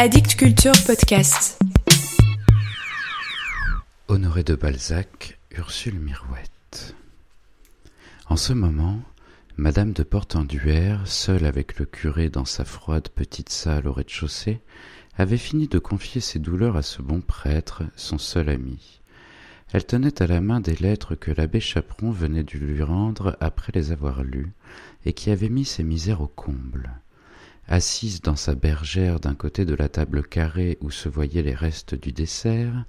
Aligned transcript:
Addict 0.00 0.36
Culture 0.36 0.74
Podcast. 0.86 1.60
Honoré 4.06 4.44
de 4.44 4.54
Balzac, 4.54 5.40
Ursule 5.50 5.98
Mirouette. 5.98 6.94
En 8.28 8.36
ce 8.36 8.52
moment, 8.52 9.00
Madame 9.56 9.92
de 9.92 10.04
Portenduère, 10.04 11.08
seule 11.08 11.44
avec 11.44 11.80
le 11.80 11.84
curé 11.84 12.28
dans 12.28 12.44
sa 12.44 12.64
froide 12.64 13.08
petite 13.08 13.48
salle 13.48 13.88
au 13.88 13.92
rez-de-chaussée, 13.92 14.60
avait 15.16 15.36
fini 15.36 15.66
de 15.66 15.80
confier 15.80 16.20
ses 16.20 16.38
douleurs 16.38 16.76
à 16.76 16.82
ce 16.82 17.02
bon 17.02 17.20
prêtre, 17.20 17.82
son 17.96 18.18
seul 18.18 18.50
ami. 18.50 19.00
Elle 19.72 19.84
tenait 19.84 20.22
à 20.22 20.28
la 20.28 20.40
main 20.40 20.60
des 20.60 20.76
lettres 20.76 21.16
que 21.16 21.32
l'abbé 21.32 21.58
Chaperon 21.58 22.12
venait 22.12 22.44
de 22.44 22.56
lui 22.56 22.84
rendre 22.84 23.36
après 23.40 23.72
les 23.74 23.90
avoir 23.90 24.22
lues, 24.22 24.52
et 25.04 25.12
qui 25.12 25.32
avaient 25.32 25.48
mis 25.48 25.64
ses 25.64 25.82
misères 25.82 26.20
au 26.20 26.28
comble. 26.28 27.00
Assise 27.70 28.22
dans 28.22 28.34
sa 28.34 28.54
bergère 28.54 29.20
d'un 29.20 29.34
côté 29.34 29.66
de 29.66 29.74
la 29.74 29.90
table 29.90 30.22
carrée 30.22 30.78
où 30.80 30.90
se 30.90 31.10
voyaient 31.10 31.42
les 31.42 31.54
restes 31.54 31.94
du 31.94 32.12
dessert, 32.12 32.86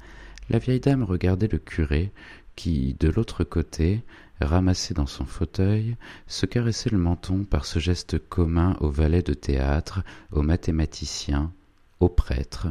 la 0.50 0.58
vieille 0.58 0.80
dame 0.80 1.04
regardait 1.04 1.50
le 1.50 1.58
curé, 1.58 2.14
qui, 2.56 2.96
de 2.98 3.10
l'autre 3.10 3.44
côté, 3.44 4.04
ramassé 4.40 4.94
dans 4.94 5.06
son 5.06 5.26
fauteuil, 5.26 5.98
se 6.28 6.46
caressait 6.46 6.92
le 6.92 6.98
menton 6.98 7.44
par 7.44 7.66
ce 7.66 7.80
geste 7.80 8.20
commun 8.30 8.78
aux 8.80 8.90
valets 8.90 9.22
de 9.22 9.34
théâtre, 9.34 10.02
aux 10.32 10.44
mathématiciens, 10.44 11.52
aux 12.00 12.08
prêtres, 12.08 12.68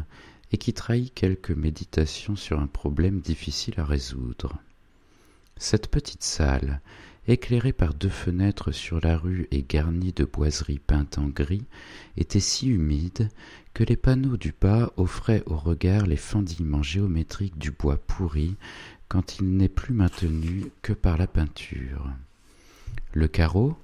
et 0.50 0.56
qui 0.56 0.72
trahit 0.72 1.12
quelque 1.12 1.52
méditation 1.52 2.36
sur 2.36 2.58
un 2.58 2.68
problème 2.68 3.20
difficile 3.20 3.74
à 3.76 3.84
résoudre. 3.84 4.56
Cette 5.58 5.90
petite 5.90 6.22
salle, 6.22 6.80
éclairée 7.28 7.74
par 7.74 7.94
deux 7.94 8.08
fenêtres 8.08 8.72
sur 8.72 9.00
la 9.00 9.16
rue 9.16 9.46
et 9.50 9.62
garnie 9.62 10.12
de 10.12 10.24
boiseries 10.24 10.80
peintes 10.80 11.18
en 11.18 11.28
gris, 11.28 11.64
était 12.16 12.40
si 12.40 12.68
humide 12.68 13.28
que 13.74 13.84
les 13.84 13.96
panneaux 13.96 14.36
du 14.36 14.54
bas 14.58 14.92
offraient 14.96 15.42
au 15.46 15.56
regard 15.56 16.06
les 16.06 16.16
fendillements 16.16 16.82
géométriques 16.82 17.58
du 17.58 17.70
bois 17.70 17.98
pourri 17.98 18.56
quand 19.08 19.38
il 19.38 19.56
n'est 19.56 19.68
plus 19.68 19.94
maintenu 19.94 20.64
que 20.82 20.92
par 20.92 21.18
la 21.18 21.26
peinture. 21.26 22.10
Le 23.12 23.28
carreau, 23.28 23.78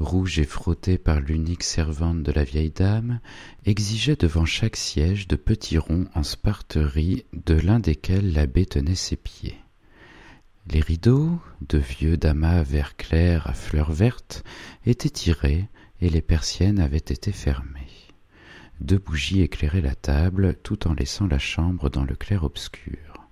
rouge 0.00 0.38
et 0.38 0.44
frotté 0.44 0.98
par 0.98 1.20
l'unique 1.20 1.62
servante 1.62 2.22
de 2.22 2.32
la 2.32 2.44
vieille 2.44 2.70
dame, 2.70 3.20
exigeait 3.64 4.16
devant 4.16 4.44
chaque 4.44 4.76
siège 4.76 5.28
de 5.28 5.36
petits 5.36 5.78
ronds 5.78 6.06
en 6.14 6.22
sparterie 6.22 7.24
de 7.32 7.54
l'un 7.54 7.78
desquels 7.78 8.32
l'abbé 8.32 8.66
tenait 8.66 8.94
ses 8.94 9.16
pieds. 9.16 9.56
Les 10.68 10.80
rideaux, 10.80 11.38
de 11.68 11.78
vieux 11.78 12.16
damas 12.16 12.64
vert 12.64 12.96
clair 12.96 13.46
à 13.46 13.52
fleurs 13.52 13.92
vertes, 13.92 14.44
étaient 14.84 15.10
tirés 15.10 15.68
et 16.00 16.10
les 16.10 16.22
persiennes 16.22 16.80
avaient 16.80 16.96
été 16.96 17.30
fermées. 17.30 17.86
Deux 18.80 18.98
bougies 18.98 19.42
éclairaient 19.42 19.80
la 19.80 19.94
table 19.94 20.56
tout 20.62 20.88
en 20.88 20.92
laissant 20.94 21.28
la 21.28 21.38
chambre 21.38 21.88
dans 21.88 22.04
le 22.04 22.16
clair-obscur. 22.16 23.28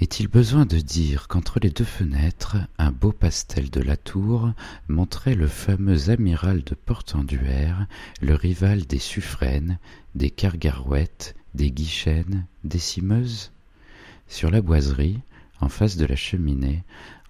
Est-il 0.00 0.28
besoin 0.28 0.66
de 0.66 0.78
dire 0.80 1.28
qu'entre 1.28 1.60
les 1.60 1.70
deux 1.70 1.84
fenêtres, 1.84 2.56
un 2.78 2.90
beau 2.90 3.12
pastel 3.12 3.70
de 3.70 3.80
la 3.80 3.96
tour 3.96 4.52
montrait 4.88 5.36
le 5.36 5.46
fameux 5.46 6.10
amiral 6.10 6.62
de 6.62 6.74
Portenduère, 6.74 7.86
le 8.20 8.34
rival 8.34 8.86
des 8.86 8.98
Suffrènes, 8.98 9.78
des 10.14 10.30
Kergarouët, 10.30 11.36
des 11.54 11.70
Guichen, 11.70 12.44
des 12.64 12.78
Cimeuses? 12.78 13.52
Sur 14.28 14.50
la 14.50 14.62
boiserie, 14.62 15.20
en 15.60 15.68
face 15.68 15.96
de 15.96 16.06
la 16.06 16.16
cheminée, 16.16 16.84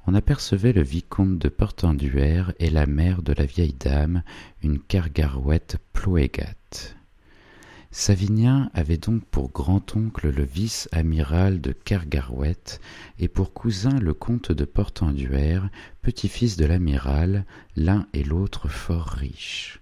on 0.07 0.15
apercevait 0.15 0.73
le 0.73 0.83
vicomte 0.83 1.39
de 1.39 1.49
Portenduère 1.49 2.53
et 2.59 2.71
la 2.71 2.87
mère 2.87 3.23
de 3.23 3.33
la 3.33 3.47
vieille 3.47 3.77
dame, 3.79 4.23
une 4.63 4.79
Kergarouët 4.79 5.79
ploégate. 5.93 6.97
Savinien 7.91 8.71
avait 8.75 8.97
donc 8.97 9.25
pour 9.25 9.53
grand-oncle 9.53 10.29
le 10.29 10.43
vice-amiral 10.43 11.61
de 11.61 11.71
Kergarouët 11.71 12.81
et 13.21 13.29
pour 13.29 13.53
cousin 13.53 13.99
le 14.01 14.13
comte 14.15 14.51
de 14.51 14.65
Portenduère, 14.65 15.69
petit-fils 16.03 16.57
de 16.57 16.67
l'amiral, 16.67 17.45
l'un 17.77 18.09
et 18.13 18.25
l'autre 18.25 18.69
fort 18.69 19.07
riches. 19.07 19.81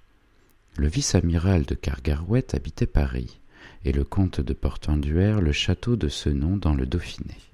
Le 0.76 0.88
vice-amiral 0.88 1.64
de 1.64 1.75
Kergarouët 1.75 2.54
habitait 2.54 2.86
Paris, 2.86 3.41
et 3.84 3.92
le 3.92 4.04
comte 4.04 4.41
de 4.41 4.52
Portenduère 4.52 5.41
le 5.41 5.52
château 5.52 5.97
de 5.97 6.08
ce 6.08 6.28
nom 6.28 6.58
dans 6.58 6.75
le 6.75 6.84
Dauphiné. 6.84 7.51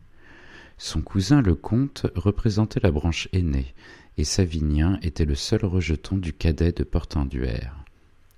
Son 0.81 1.03
cousin 1.03 1.43
le 1.43 1.57
comte 1.57 2.07
représentait 2.15 2.79
la 2.81 2.93
branche 2.93 3.29
aînée, 3.33 3.75
et 4.17 4.23
Savinien 4.23 5.01
était 5.03 5.25
le 5.25 5.35
seul 5.35 5.65
rejeton 5.65 6.17
du 6.17 6.33
cadet 6.33 6.71
de 6.71 6.85
Portenduère. 6.85 7.85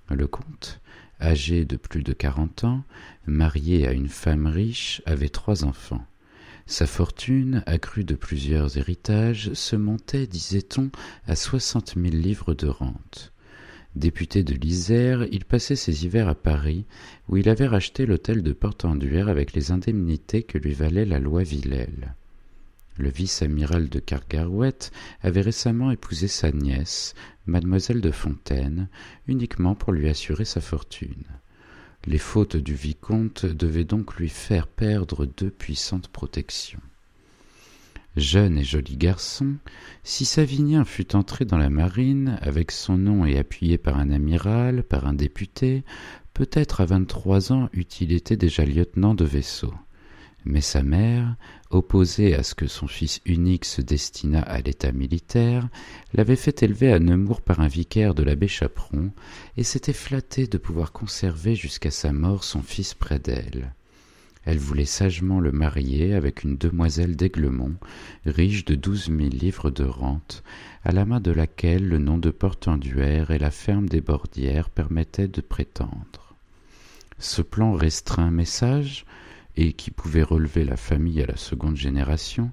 Le 0.09 0.25
comte, 0.25 0.81
âgé 1.21 1.65
de 1.65 1.77
plus 1.77 2.01
de 2.01 2.13
quarante 2.13 2.63
ans, 2.63 2.83
marié 3.27 3.87
à 3.87 3.91
une 3.91 4.09
femme 4.09 4.47
riche, 4.47 5.03
avait 5.05 5.29
trois 5.29 5.65
enfants. 5.65 6.03
Sa 6.65 6.87
fortune, 6.87 7.63
accrue 7.67 8.03
de 8.03 8.15
plusieurs 8.15 8.75
héritages, 8.75 9.53
se 9.53 9.75
montait, 9.75 10.25
disait-on, 10.25 10.89
à 11.27 11.35
soixante 11.35 11.95
mille 11.95 12.21
livres 12.21 12.55
de 12.55 12.67
rente. 12.67 13.33
Député 13.95 14.43
de 14.43 14.55
l'Isère, 14.55 15.27
il 15.31 15.45
passait 15.45 15.75
ses 15.75 16.05
hivers 16.05 16.27
à 16.27 16.35
Paris, 16.35 16.85
où 17.29 17.37
il 17.37 17.49
avait 17.49 17.67
racheté 17.67 18.07
l'hôtel 18.07 18.41
de 18.41 18.53
Portenduère 18.53 19.27
avec 19.27 19.53
les 19.53 19.71
indemnités 19.71 20.41
que 20.41 20.57
lui 20.57 20.73
valait 20.73 21.05
la 21.05 21.19
loi 21.19 21.43
Villèle. 21.43 22.15
Le 23.01 23.09
vice-amiral 23.09 23.89
de 23.89 23.97
Kergarouët 23.97 24.91
avait 25.23 25.41
récemment 25.41 25.89
épousé 25.89 26.27
sa 26.27 26.51
nièce, 26.51 27.15
mademoiselle 27.47 27.99
de 27.99 28.11
Fontaine, 28.11 28.89
uniquement 29.27 29.73
pour 29.73 29.91
lui 29.91 30.07
assurer 30.07 30.45
sa 30.45 30.61
fortune. 30.61 31.23
Les 32.05 32.19
fautes 32.19 32.57
du 32.57 32.75
vicomte 32.75 33.47
devaient 33.47 33.85
donc 33.85 34.17
lui 34.17 34.29
faire 34.29 34.67
perdre 34.67 35.25
deux 35.25 35.49
puissantes 35.49 36.09
protections. 36.09 36.79
Jeune 38.17 38.59
et 38.59 38.63
joli 38.63 38.97
garçon, 38.97 39.55
si 40.03 40.23
Savinien 40.23 40.85
fût 40.85 41.15
entré 41.15 41.43
dans 41.43 41.57
la 41.57 41.71
marine, 41.71 42.37
avec 42.43 42.69
son 42.69 42.99
nom 42.99 43.25
et 43.25 43.39
appuyé 43.39 43.79
par 43.79 43.97
un 43.97 44.11
amiral, 44.11 44.83
par 44.83 45.07
un 45.07 45.15
député, 45.15 45.83
peut-être 46.35 46.81
à 46.81 46.85
vingt-trois 46.85 47.51
ans 47.51 47.67
eût-il 47.73 48.11
été 48.11 48.37
déjà 48.37 48.63
lieutenant 48.63 49.15
de 49.15 49.25
vaisseau. 49.25 49.73
Mais 50.43 50.61
sa 50.61 50.83
mère, 50.83 51.35
opposée 51.73 52.35
à 52.35 52.43
ce 52.43 52.55
que 52.55 52.67
son 52.67 52.87
fils 52.87 53.21
unique 53.25 53.65
se 53.65 53.81
destinât 53.81 54.41
à 54.41 54.61
l'état 54.61 54.91
militaire, 54.91 55.67
l'avait 56.13 56.35
fait 56.35 56.63
élever 56.63 56.91
à 56.91 56.99
Nemours 56.99 57.41
par 57.41 57.59
un 57.59 57.67
vicaire 57.67 58.13
de 58.13 58.23
l'abbé 58.23 58.47
Chaperon, 58.47 59.11
et 59.57 59.63
s'était 59.63 59.93
flattée 59.93 60.47
de 60.47 60.57
pouvoir 60.57 60.91
conserver 60.91 61.55
jusqu'à 61.55 61.91
sa 61.91 62.11
mort 62.11 62.43
son 62.43 62.61
fils 62.61 62.93
près 62.93 63.19
d'elle. 63.19 63.73
Elle 64.43 64.57
voulait 64.57 64.85
sagement 64.85 65.39
le 65.39 65.51
marier 65.51 66.15
avec 66.15 66.43
une 66.43 66.57
demoiselle 66.57 67.15
d'Aiglemont, 67.15 67.75
riche 68.25 68.65
de 68.65 68.73
douze 68.73 69.09
mille 69.09 69.37
livres 69.37 69.69
de 69.69 69.83
rente, 69.83 70.43
à 70.83 70.91
la 70.91 71.05
main 71.05 71.19
de 71.19 71.31
laquelle 71.31 71.87
le 71.87 71.99
nom 71.99 72.17
de 72.17 72.31
Portenduère 72.31 73.29
et 73.29 73.37
la 73.37 73.51
ferme 73.51 73.87
des 73.87 74.01
Bordières 74.01 74.69
permettaient 74.69 75.27
de 75.27 75.41
prétendre. 75.41 76.35
Ce 77.19 77.43
plan 77.43 77.73
restreint 77.73 78.31
message 78.31 79.05
et 79.55 79.73
qui 79.73 79.91
pouvait 79.91 80.23
relever 80.23 80.63
la 80.63 80.77
famille 80.77 81.21
à 81.21 81.25
la 81.25 81.37
seconde 81.37 81.75
génération, 81.75 82.51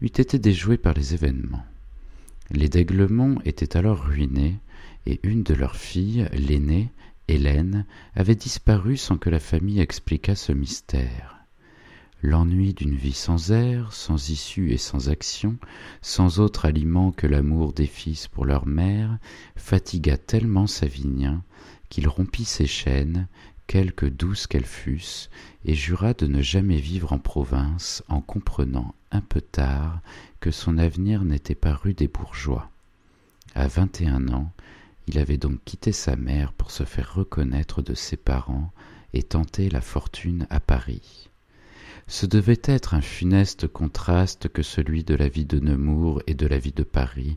eût 0.00 0.06
été 0.06 0.38
déjoué 0.38 0.78
par 0.78 0.94
les 0.94 1.14
événements. 1.14 1.64
Les 2.50 2.68
d'Aiglemont 2.68 3.38
étaient 3.44 3.76
alors 3.76 4.04
ruinés, 4.04 4.58
et 5.06 5.20
une 5.22 5.42
de 5.42 5.54
leurs 5.54 5.76
filles, 5.76 6.28
l'aînée, 6.32 6.90
Hélène, 7.28 7.84
avait 8.14 8.34
disparu 8.34 8.96
sans 8.96 9.18
que 9.18 9.30
la 9.30 9.40
famille 9.40 9.80
expliquât 9.80 10.34
ce 10.34 10.52
mystère. 10.52 11.36
L'ennui 12.22 12.74
d'une 12.74 12.96
vie 12.96 13.12
sans 13.12 13.52
air, 13.52 13.92
sans 13.92 14.30
issue 14.30 14.72
et 14.72 14.78
sans 14.78 15.08
action, 15.08 15.56
sans 16.02 16.40
autre 16.40 16.64
aliment 16.64 17.12
que 17.12 17.26
l'amour 17.26 17.72
des 17.72 17.86
fils 17.86 18.26
pour 18.26 18.44
leur 18.44 18.66
mère, 18.66 19.18
fatigua 19.56 20.16
tellement 20.16 20.66
Savinien 20.66 21.44
qu'il 21.90 22.08
rompit 22.08 22.44
ses 22.44 22.66
chaînes 22.66 23.28
quelque 23.68 24.06
douces 24.06 24.48
qu'elles 24.48 24.64
fussent, 24.64 25.30
et 25.64 25.74
jura 25.74 26.14
de 26.14 26.26
ne 26.26 26.42
jamais 26.42 26.80
vivre 26.80 27.12
en 27.12 27.18
province 27.18 28.02
en 28.08 28.20
comprenant 28.20 28.94
un 29.12 29.20
peu 29.20 29.40
tard 29.40 30.00
que 30.40 30.50
son 30.50 30.78
avenir 30.78 31.22
n'était 31.22 31.54
pas 31.54 31.74
rue 31.74 31.94
des 31.94 32.08
bourgeois. 32.08 32.70
À 33.54 33.68
vingt 33.68 34.00
et 34.00 34.08
un 34.08 34.28
ans, 34.28 34.52
il 35.06 35.18
avait 35.18 35.36
donc 35.36 35.62
quitté 35.64 35.92
sa 35.92 36.16
mère 36.16 36.52
pour 36.52 36.70
se 36.70 36.84
faire 36.84 37.14
reconnaître 37.14 37.82
de 37.82 37.94
ses 37.94 38.16
parents 38.16 38.72
et 39.12 39.22
tenter 39.22 39.68
la 39.68 39.80
fortune 39.80 40.46
à 40.50 40.60
Paris. 40.60 41.30
Ce 42.06 42.24
devait 42.24 42.60
être 42.64 42.94
un 42.94 43.02
funeste 43.02 43.68
contraste 43.68 44.48
que 44.48 44.62
celui 44.62 45.04
de 45.04 45.14
la 45.14 45.28
vie 45.28 45.44
de 45.44 45.60
Nemours 45.60 46.22
et 46.26 46.34
de 46.34 46.46
la 46.46 46.58
vie 46.58 46.72
de 46.72 46.82
Paris 46.82 47.36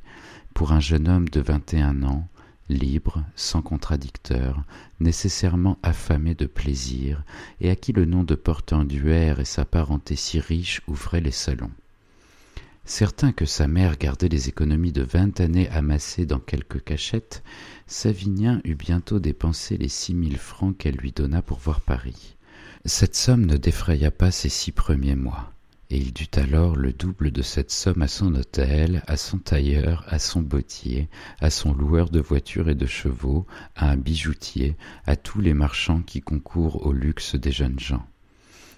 pour 0.53 0.71
un 0.71 0.79
jeune 0.79 1.09
homme 1.09 1.27
de 1.27 1.41
vingt 1.41 1.73
et 1.73 1.81
un 1.81 2.03
ans 2.03 2.27
libre, 2.73 3.23
sans 3.35 3.61
contradicteur, 3.61 4.63
nécessairement 4.99 5.77
affamé 5.83 6.35
de 6.35 6.45
plaisir, 6.45 7.23
et 7.59 7.69
à 7.69 7.75
qui 7.75 7.93
le 7.93 8.05
nom 8.05 8.23
de 8.23 8.35
Portenduère 8.35 9.39
et 9.39 9.45
sa 9.45 9.65
parenté 9.65 10.15
si 10.15 10.39
riche 10.39 10.81
ouvraient 10.87 11.21
les 11.21 11.31
salons. 11.31 11.71
Certain 12.83 13.31
que 13.31 13.45
sa 13.45 13.67
mère 13.67 13.97
gardait 13.97 14.27
les 14.27 14.49
économies 14.49 14.91
de 14.91 15.03
vingt 15.03 15.39
années 15.39 15.69
amassées 15.69 16.25
dans 16.25 16.39
quelques 16.39 16.83
cachettes, 16.83 17.43
Savinien 17.85 18.59
eut 18.63 18.75
bientôt 18.75 19.19
dépensé 19.19 19.77
les 19.77 19.89
six 19.89 20.13
mille 20.13 20.37
francs 20.37 20.77
qu'elle 20.77 20.95
lui 20.95 21.11
donna 21.11 21.41
pour 21.41 21.59
voir 21.59 21.81
Paris. 21.81 22.35
Cette 22.85 23.15
somme 23.15 23.45
ne 23.45 23.57
défraya 23.57 24.09
pas 24.09 24.31
ses 24.31 24.49
six 24.49 24.71
premiers 24.71 25.15
mois, 25.15 25.53
il 25.97 26.13
dut 26.13 26.29
alors 26.35 26.75
le 26.75 26.93
double 26.93 27.31
de 27.31 27.41
cette 27.41 27.71
somme 27.71 28.01
à 28.01 28.07
son 28.07 28.35
hôtel, 28.35 29.03
à 29.07 29.17
son 29.17 29.37
tailleur, 29.39 30.05
à 30.07 30.19
son 30.19 30.41
bottier, 30.41 31.09
à 31.39 31.49
son 31.49 31.73
loueur 31.73 32.09
de 32.09 32.19
voitures 32.19 32.69
et 32.69 32.75
de 32.75 32.85
chevaux, 32.85 33.45
à 33.75 33.91
un 33.91 33.97
bijoutier, 33.97 34.77
à 35.05 35.15
tous 35.15 35.41
les 35.41 35.53
marchands 35.53 36.01
qui 36.01 36.21
concourent 36.21 36.85
au 36.85 36.93
luxe 36.93 37.35
des 37.35 37.51
jeunes 37.51 37.79
gens. 37.79 38.05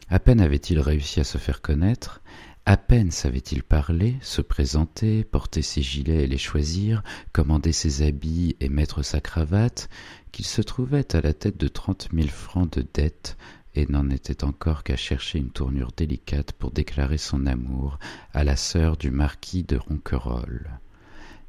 À 0.10 0.20
peine 0.20 0.42
avait-il 0.42 0.80
réussi 0.80 1.20
à 1.20 1.24
se 1.24 1.38
faire 1.38 1.62
connaître, 1.62 2.22
à 2.66 2.78
peine 2.78 3.12
savait-il 3.12 3.62
parler, 3.62 4.16
se 4.22 4.42
présenter, 4.42 5.26
porter 5.26 5.62
ses 5.62 5.82
gilets 5.82 6.24
et 6.24 6.28
les 6.28 6.38
choisir, 6.38 7.04
commander 7.34 7.74
ses 7.74 8.08
habits 8.08 8.56
et 8.62 8.70
mettre 8.70 9.04
sa 9.04 9.20
cravate, 9.20 9.90
qu'il 10.32 10.46
se 10.46 10.62
trouvait 10.62 11.14
à 11.14 11.22
la 11.22 11.34
tête 11.34 11.58
de 11.58 11.68
trente 11.68 12.12
mille 12.14 12.32
francs 12.32 12.72
de 12.72 12.86
dettes 12.94 13.38
et 13.76 13.86
n'en 13.88 14.10
était 14.10 14.44
encore 14.44 14.84
qu'à 14.84 14.96
chercher 14.96 15.40
une 15.40 15.52
tournure 15.52 15.92
délicate 15.96 16.52
pour 16.52 16.72
déclarer 16.72 17.18
son 17.18 17.46
amour 17.46 18.00
à 18.34 18.44
la 18.44 18.56
sœur 18.56 18.98
du 18.98 19.12
marquis 19.12 19.64
de 19.64 19.78
Ronquerolles. 19.78 20.80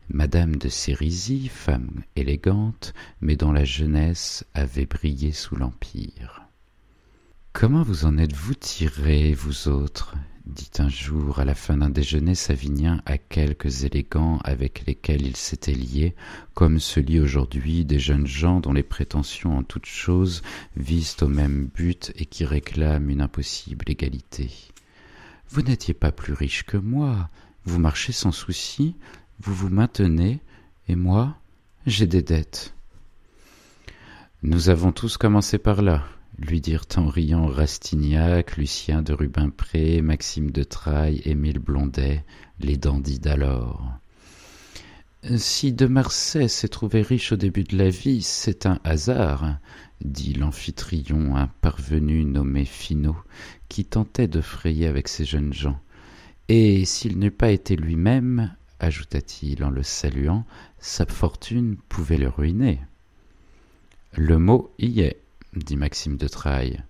Madame 0.09 0.57
de 0.57 0.69
Sérisy, 0.69 1.49
femme 1.49 2.03
élégante, 2.17 2.93
mais 3.21 3.37
dont 3.37 3.53
la 3.53 3.65
jeunesse 3.65 4.45
avait 4.55 4.87
brillé 4.87 5.33
sous 5.33 5.57
l'Empire. 5.57 6.43
Comment 7.53 7.83
vous 7.83 8.05
en 8.05 8.19
êtes-vous 8.19 8.55
tirés, 8.55 9.33
vous 9.33 9.69
autres? 9.69 10.15
Dit 10.47 10.71
un 10.79 10.89
jour 10.89 11.39
à 11.39 11.45
la 11.45 11.55
fin 11.55 11.79
d'un 11.79 11.89
déjeuner 11.89 12.35
Savinien 12.35 13.01
à 13.07 13.17
quelques 13.17 13.85
élégants 13.85 14.39
avec 14.45 14.85
lesquels 14.87 15.27
il 15.27 15.37
s'était 15.37 15.73
lié, 15.73 16.15
comme 16.53 16.81
se 16.81 17.01
lient 17.01 17.21
aujourd'hui 17.21 17.85
des 17.85 17.99
jeunes 17.99 18.27
gens 18.27 18.61
dont 18.61 18.73
les 18.73 18.83
prétentions 18.83 19.57
en 19.57 19.63
toutes 19.63 19.87
choses 19.87 20.43
visent 20.77 21.17
au 21.23 21.29
même 21.29 21.71
but 21.75 22.13
et 22.17 22.27
qui 22.27 22.45
réclament 22.45 23.11
une 23.11 23.23
impossible 23.23 23.85
égalité. 23.91 24.51
Vous 25.49 25.63
n'étiez 25.63 25.95
pas 25.95 26.13
plus 26.13 26.35
riche 26.35 26.65
que 26.65 26.77
moi, 26.77 27.31
vous 27.65 27.79
marchez 27.79 28.13
sans 28.13 28.33
souci, 28.33 28.97
vous 29.41 29.55
vous 29.55 29.71
maintenez, 29.71 30.41
et 30.89 30.97
moi, 30.97 31.39
j'ai 31.87 32.07
des 32.07 32.23
dettes. 32.23 32.75
Nous 34.43 34.69
avons 34.69 34.93
tous 34.93 35.17
commencé 35.17 35.57
par 35.57 35.81
là, 35.81 36.05
lui 36.39 36.61
dirent 36.61 36.87
en 36.97 37.09
riant 37.09 37.47
Rastignac, 37.47 38.57
Lucien 38.57 39.03
de 39.03 39.13
Rubempré, 39.13 40.03
Maxime 40.03 40.51
de 40.51 40.63
Trailles, 40.63 41.23
Émile 41.25 41.59
Blondet, 41.59 42.25
les 42.61 42.77
dandys 42.77 43.21
d'alors. 43.21 43.93
Si 45.37 45.73
de 45.73 45.87
Marsay 45.87 46.49
s'est 46.49 46.69
trouvé 46.69 47.01
riche 47.01 47.33
au 47.33 47.37
début 47.37 47.65
de 47.65 47.79
la 47.79 47.89
vie, 47.89 48.21
c'est 48.21 48.67
un 48.67 48.79
hasard, 48.85 49.59
dit 50.05 50.35
l'amphitryon, 50.35 51.37
un 51.37 51.47
parvenu 51.47 52.25
nommé 52.25 52.65
Finot, 52.67 53.17
qui 53.69 53.87
tentait 53.87 54.29
de 54.29 54.43
frayer 54.43 54.87
avec 54.87 55.09
ces 55.09 55.25
jeunes 55.25 55.55
gens. 55.55 55.81
Et 56.49 56.85
s'il 56.85 57.19
n'eût 57.19 57.31
pas 57.31 57.51
été 57.51 57.75
lui-même, 57.75 58.55
ajouta-t-il 58.81 59.65
en 59.65 59.71
le 59.71 59.83
saluant, 59.83 60.45
sa 60.79 61.07
fortune 61.07 61.77
pouvait 61.89 62.19
le 62.19 62.29
ruiner. 62.29 62.81
Le 64.13 64.39
mot 64.39 64.75
y 64.79 65.01
est, 65.01 65.24
dit 65.59 65.77
Maxime 65.77 66.17
de 66.17 66.29
Trailles. 66.29 66.83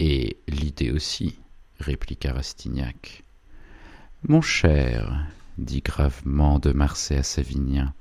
Et 0.00 0.36
l'idée 0.46 0.90
aussi, 0.90 1.38
répliqua 1.80 2.32
Rastignac. 2.32 3.24
Mon 4.26 4.40
cher, 4.40 5.26
dit 5.58 5.80
gravement 5.80 6.58
de 6.58 6.72
Marsay 6.72 7.16
à 7.16 7.22
Savinien, 7.22 7.94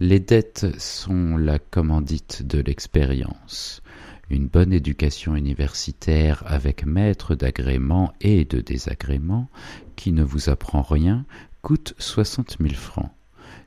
les 0.00 0.20
dettes 0.20 0.66
sont 0.78 1.36
la 1.36 1.58
commandite 1.58 2.42
de 2.42 2.58
l'expérience. 2.60 3.82
Une 4.30 4.48
bonne 4.48 4.72
éducation 4.72 5.36
universitaire 5.36 6.42
avec 6.46 6.84
maître 6.84 7.34
d'agrément 7.34 8.12
et 8.20 8.44
de 8.44 8.60
désagrément, 8.60 9.48
qui 9.94 10.12
ne 10.12 10.24
vous 10.24 10.48
apprend 10.48 10.82
rien, 10.82 11.24
coûte 11.60 11.94
soixante 11.98 12.58
mille 12.60 12.76
francs. 12.76 13.10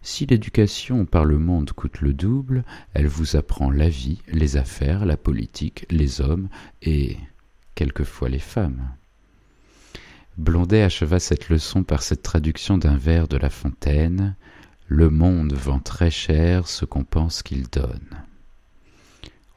Si 0.05 0.27
l'éducation 0.27 1.05
par 1.05 1.25
le 1.25 1.39
monde 1.39 1.71
coûte 1.71 1.99
le 1.99 2.13
double, 2.13 2.63
elle 2.93 3.07
vous 3.07 3.35
apprend 3.35 3.71
la 3.71 3.89
vie, 3.89 4.21
les 4.27 4.55
affaires, 4.55 5.03
la 5.03 5.17
politique, 5.17 5.87
les 5.89 6.21
hommes 6.21 6.47
et 6.83 7.17
quelquefois 7.73 8.29
les 8.29 8.37
femmes. 8.37 8.87
Blondet 10.37 10.83
acheva 10.83 11.17
cette 11.19 11.49
leçon 11.49 11.83
par 11.83 12.03
cette 12.03 12.21
traduction 12.21 12.77
d'un 12.77 12.97
vers 12.97 13.27
de 13.27 13.35
La 13.35 13.49
Fontaine 13.49 14.35
Le 14.85 15.09
monde 15.09 15.53
vend 15.53 15.79
très 15.79 16.11
cher 16.11 16.67
ce 16.67 16.85
qu'on 16.85 17.03
pense 17.03 17.41
qu'il 17.41 17.67
donne. 17.67 18.23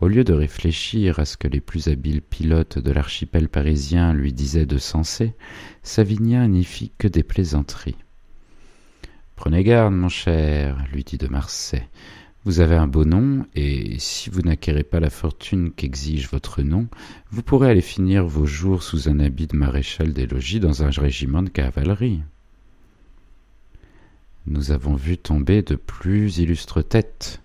Au 0.01 0.09
lieu 0.09 0.25
de 0.25 0.33
réfléchir 0.33 1.19
à 1.19 1.27
ce 1.27 1.37
que 1.37 1.47
les 1.47 1.61
plus 1.61 1.89
habiles 1.89 2.23
pilotes 2.23 2.79
de 2.79 2.91
l'archipel 2.91 3.51
parisien 3.51 4.15
lui 4.15 4.33
disaient 4.33 4.65
de 4.65 4.79
sensé, 4.79 5.35
Savinien 5.83 6.49
n'y 6.49 6.65
fit 6.65 6.91
que 6.97 7.07
des 7.07 7.23
plaisanteries. 7.23 7.99
Prenez 9.39 9.63
garde, 9.63 9.95
mon 9.95 10.09
cher, 10.09 10.85
lui 10.93 11.05
dit 11.05 11.17
de 11.17 11.29
Marsay. 11.29 11.89
Vous 12.45 12.59
avez 12.59 12.75
un 12.75 12.89
beau 12.89 13.05
nom, 13.05 13.47
et 13.55 13.97
si 14.01 14.31
vous 14.31 14.43
n'acquérez 14.43 14.83
pas 14.83 14.99
la 14.99 15.11
fortune 15.11 15.71
qu'exige 15.71 16.29
votre 16.29 16.63
nom, 16.63 16.89
vous 17.31 17.45
pourrez 17.45 17.71
aller 17.71 17.81
finir 17.81 18.27
vos 18.27 18.47
jours 18.47 18.83
sous 18.83 19.09
un 19.09 19.21
habit 19.21 19.47
de 19.47 19.57
maréchal 19.57 20.13
des 20.13 20.27
logis 20.27 20.59
dans 20.59 20.83
un 20.83 20.91
régiment 20.91 21.45
de 21.45 21.51
cavalerie. 21.51 22.21
Nous 24.49 24.73
avons 24.73 24.97
vu 24.97 25.17
tomber 25.17 25.63
de 25.63 25.77
plus 25.77 26.39
illustres 26.39 26.83
têtes, 26.83 27.41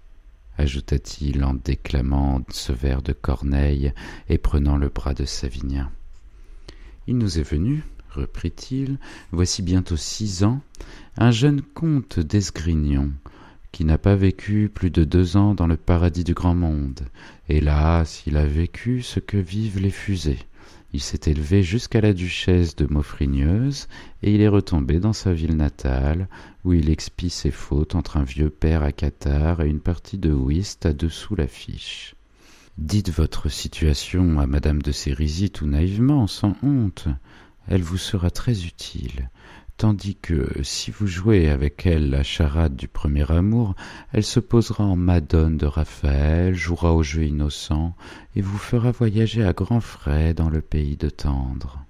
ajouta-t-il 0.58 1.44
en 1.44 1.54
déclamant 1.54 2.42
ce 2.50 2.74
vers 2.74 3.04
de 3.04 3.14
Corneille 3.14 3.94
et 4.30 4.40
prenant 4.40 4.78
le 4.78 4.90
bras 4.90 5.14
de 5.14 5.26
Savinien. 5.26 5.92
Il 7.06 7.20
nous 7.20 7.38
est 7.38 7.48
venu, 7.48 7.84
reprit-il, 8.14 8.98
voici 9.32 9.62
bientôt 9.62 9.98
six 9.98 10.44
ans, 10.44 10.62
un 11.18 11.32
jeune 11.32 11.62
comte 11.62 12.20
d'Esgrignon, 12.20 13.12
qui 13.72 13.86
n'a 13.86 13.98
pas 13.98 14.16
vécu 14.16 14.70
plus 14.74 14.92
de 14.92 15.04
deux 15.04 15.36
ans 15.36 15.56
dans 15.56 15.68
le 15.68 15.78
paradis 15.78 16.24
du 16.24 16.34
grand 16.34 16.56
monde. 16.56 17.02
Hélas, 17.50 18.24
il 18.28 18.38
a 18.38 18.46
vécu 18.46 19.02
ce 19.02 19.20
que 19.20 19.38
vivent 19.38 19.80
les 19.80 19.90
fusées. 19.90 20.40
Il 20.94 21.02
s'est 21.02 21.32
élevé 21.32 21.64
jusqu'à 21.64 22.02
la 22.02 22.14
duchesse 22.14 22.76
de 22.76 22.86
Maufrigneuse, 22.86 23.88
et 24.22 24.34
il 24.34 24.42
est 24.42 24.48
retombé 24.48 25.00
dans 25.00 25.12
sa 25.12 25.34
ville 25.34 25.58
natale, 25.58 26.28
où 26.64 26.74
il 26.74 26.92
expie 26.92 27.32
ses 27.32 27.50
fautes 27.50 27.96
entre 27.96 28.18
un 28.18 28.24
vieux 28.24 28.52
père 28.52 28.84
à 28.84 28.92
Qatar 28.92 29.62
et 29.62 29.70
une 29.70 29.80
partie 29.80 30.20
de 30.20 30.32
whist 30.32 30.86
à 30.86 30.94
dessous 30.94 31.36
l'affiche. 31.36 32.14
Dites 32.78 33.12
votre 33.12 33.50
situation 33.50 34.40
à 34.40 34.46
madame 34.46 34.84
de 34.84 34.92
Sérisy 34.92 35.50
tout 35.50 35.68
naïvement, 35.68 36.28
sans 36.28 36.56
honte 36.62 37.08
elle 37.68 37.84
vous 37.84 37.98
sera 37.98 38.30
très 38.30 38.66
utile, 38.66 39.30
tandis 39.78 40.16
que 40.16 40.62
si 40.64 40.92
vous 40.92 41.08
jouez 41.08 41.50
avec 41.50 41.86
elle 41.86 42.10
la 42.10 42.24
charade 42.24 42.76
du 42.76 42.88
premier 42.88 43.30
amour, 43.32 43.76
elle 44.12 44.24
se 44.24 44.40
posera 44.40 44.84
en 44.84 44.96
Madone 44.96 45.58
de 45.58 45.66
Raphaël, 45.66 46.56
jouera 46.56 46.94
au 46.94 47.04
jeu 47.04 47.26
innocent, 47.26 47.96
et 48.36 48.42
vous 48.42 48.58
fera 48.58 48.92
voyager 48.92 49.44
à 49.44 49.54
grands 49.54 49.82
frais 49.82 50.34
dans 50.34 50.50
le 50.50 50.62
pays 50.62 50.98
de 50.98 51.10
Tendre. 51.10 51.86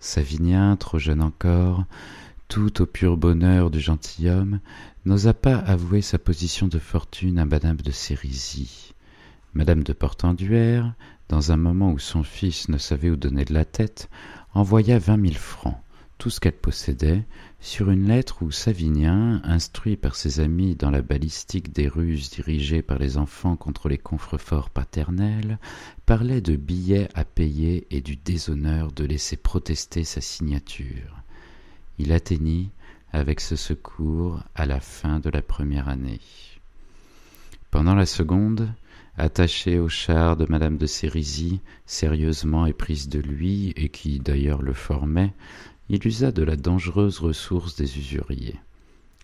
Savinien, 0.00 0.76
trop 0.76 0.98
jeune 0.98 1.22
encore, 1.22 1.84
tout 2.48 2.82
au 2.82 2.86
pur 2.86 3.16
bonheur 3.16 3.70
du 3.70 3.80
gentilhomme, 3.80 4.60
n'osa 5.06 5.34
pas 5.34 5.56
avouer 5.56 6.02
sa 6.02 6.18
position 6.18 6.68
de 6.68 6.78
fortune 6.78 7.38
à 7.38 7.44
madame 7.44 7.78
de. 7.78 7.90
Madame 9.54 9.84
de 9.84 9.92
Portenduère, 9.92 10.94
dans 11.28 11.52
un 11.52 11.56
moment 11.56 11.92
où 11.92 12.00
son 12.00 12.24
fils 12.24 12.68
ne 12.68 12.76
savait 12.76 13.10
où 13.10 13.16
donner 13.16 13.44
de 13.44 13.54
la 13.54 13.64
tête, 13.64 14.10
envoya 14.52 14.98
vingt 14.98 15.16
mille 15.16 15.38
francs, 15.38 15.78
tout 16.18 16.28
ce 16.28 16.40
qu'elle 16.40 16.54
possédait, 16.56 17.22
sur 17.60 17.88
une 17.90 18.08
lettre 18.08 18.42
où 18.42 18.50
Savinien, 18.50 19.40
instruit 19.44 19.96
par 19.96 20.16
ses 20.16 20.40
amis 20.40 20.74
dans 20.74 20.90
la 20.90 21.02
balistique 21.02 21.72
des 21.72 21.86
ruses 21.86 22.30
dirigées 22.30 22.82
par 22.82 22.98
les 22.98 23.16
enfants 23.16 23.54
contre 23.54 23.88
les 23.88 23.96
contreforts 23.96 24.70
paternels, 24.70 25.60
parlait 26.04 26.40
de 26.40 26.56
billets 26.56 27.08
à 27.14 27.24
payer 27.24 27.86
et 27.92 28.00
du 28.00 28.16
déshonneur 28.16 28.90
de 28.90 29.04
laisser 29.04 29.36
protester 29.36 30.02
sa 30.02 30.20
signature. 30.20 31.22
Il 32.00 32.12
atteignit, 32.12 32.70
avec 33.12 33.38
ce 33.38 33.54
secours, 33.54 34.42
à 34.56 34.66
la 34.66 34.80
fin 34.80 35.20
de 35.20 35.30
la 35.30 35.42
première 35.42 35.88
année. 35.88 36.20
Pendant 37.70 37.94
la 37.94 38.06
seconde, 38.06 38.68
attaché 39.16 39.78
au 39.78 39.88
char 39.88 40.36
de 40.36 40.46
madame 40.48 40.76
de 40.76 40.86
Sérisy, 40.86 41.60
sérieusement 41.86 42.66
éprise 42.66 43.08
de 43.08 43.20
lui, 43.20 43.72
et 43.76 43.88
qui 43.88 44.18
d'ailleurs 44.18 44.62
le 44.62 44.72
formait, 44.72 45.32
il 45.88 46.06
usa 46.06 46.32
de 46.32 46.42
la 46.42 46.56
dangereuse 46.56 47.18
ressource 47.18 47.76
des 47.76 47.98
usuriers. 47.98 48.58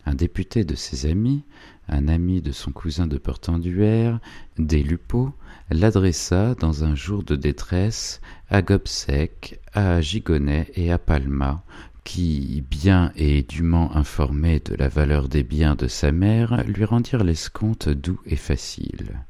Un 0.07 0.15
député 0.15 0.65
de 0.65 0.75
ses 0.75 1.07
amis, 1.07 1.43
un 1.89 2.09
ami 2.09 2.41
de 2.41 2.53
son 2.53 2.73
cousin 2.73 3.07
de 3.07 3.19
Portenduère, 3.19 4.21
des 4.59 4.83
Lupeaulx, 4.83 5.33
l'adressa 5.71 6.55
dans 6.55 6.85
un 6.85 6.95
jour 6.95 7.23
de 7.23 7.37
détresse 7.37 8.21
à 8.49 8.63
Gobseck, 8.63 9.61
à 9.75 10.01
Gigonnet 10.01 10.71
et 10.75 10.91
à 10.91 10.99
Palma, 10.99 11.63
qui, 12.05 12.65
bien 12.71 13.13
et 13.17 13.43
dûment 13.43 13.95
informé 13.95 14.61
de 14.61 14.75
la 14.75 14.89
valeur 14.89 15.29
des 15.29 15.43
biens 15.43 15.75
de 15.75 15.87
sa 15.87 16.13
mère, 16.13 16.65
lui 16.67 16.85
rendirent 16.85 17.25
l'escompte 17.25 17.89
doux 17.89 18.21
et 18.27 18.37
facile. 18.37 19.21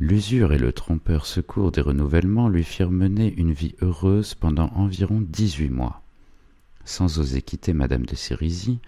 L'usure 0.00 0.52
et 0.52 0.58
le 0.58 0.72
trompeur 0.72 1.26
secours 1.26 1.72
des 1.72 1.80
renouvellements 1.80 2.48
lui 2.48 2.62
firent 2.62 2.92
mener 2.92 3.34
une 3.36 3.52
vie 3.52 3.74
heureuse 3.82 4.34
pendant 4.34 4.70
environ 4.76 5.20
dix-huit 5.20 5.70
mois. 5.70 6.02
Sans 6.84 7.18
oser 7.18 7.42
quitter 7.42 7.72
madame 7.72 8.06
de 8.06 8.14
Sérisy, 8.14 8.78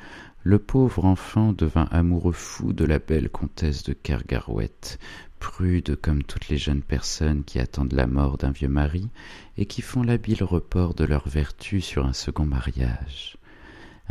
le 0.45 0.61
pauvre 0.61 1.05
enfant 1.05 1.52
devint 1.52 1.88
amoureux 1.90 2.33
fou 2.33 2.73
de 2.73 2.85
la 2.85 3.00
belle 3.00 3.29
comtesse 3.29 3.83
de 3.83 3.93
Kergarouët, 3.93 5.00
prude 5.40 5.97
comme 5.97 6.23
toutes 6.23 6.49
les 6.49 6.59
jeunes 6.59 6.83
personnes 6.83 7.43
qui 7.43 7.59
attendent 7.59 7.93
la 7.95 8.07
mort 8.07 8.38
d'un 8.38 8.52
vieux 8.52 8.69
mari 8.69 9.09
et 9.57 9.67
qui 9.67 9.83
font 9.83 10.05
l'habile 10.05 10.45
report 10.45 10.95
de 10.95 11.05
leur 11.05 11.29
vertu 11.29 11.81
sur 11.81 12.07
un 12.07 12.12
second 12.12 12.47
mariage. 12.47 13.37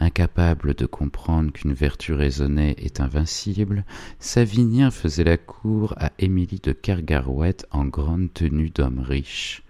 Incapable 0.01 0.75
de 0.75 0.85
comprendre 0.85 1.51
qu'une 1.51 1.73
vertu 1.73 2.13
raisonnée 2.13 2.73
est 2.77 3.01
invincible, 3.01 3.83
Savinien 4.17 4.91
faisait 4.91 5.25
la 5.25 5.35
cour 5.35 5.93
à 5.97 6.13
Émilie 6.19 6.61
de 6.63 6.71
Kergarouët 6.71 7.65
en 7.71 7.83
grande 7.83 8.33
tenue 8.33 8.69
d'homme 8.69 8.99
riche. 8.99 9.61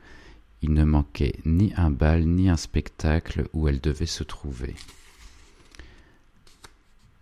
Il 0.62 0.74
ne 0.74 0.84
manquait 0.84 1.40
ni 1.46 1.74
un 1.78 1.90
bal 1.90 2.26
ni 2.26 2.48
un 2.48 2.58
spectacle 2.58 3.48
où 3.54 3.68
elle 3.68 3.82
devait 3.82 4.06
se 4.06 4.24
trouver. 4.24 4.76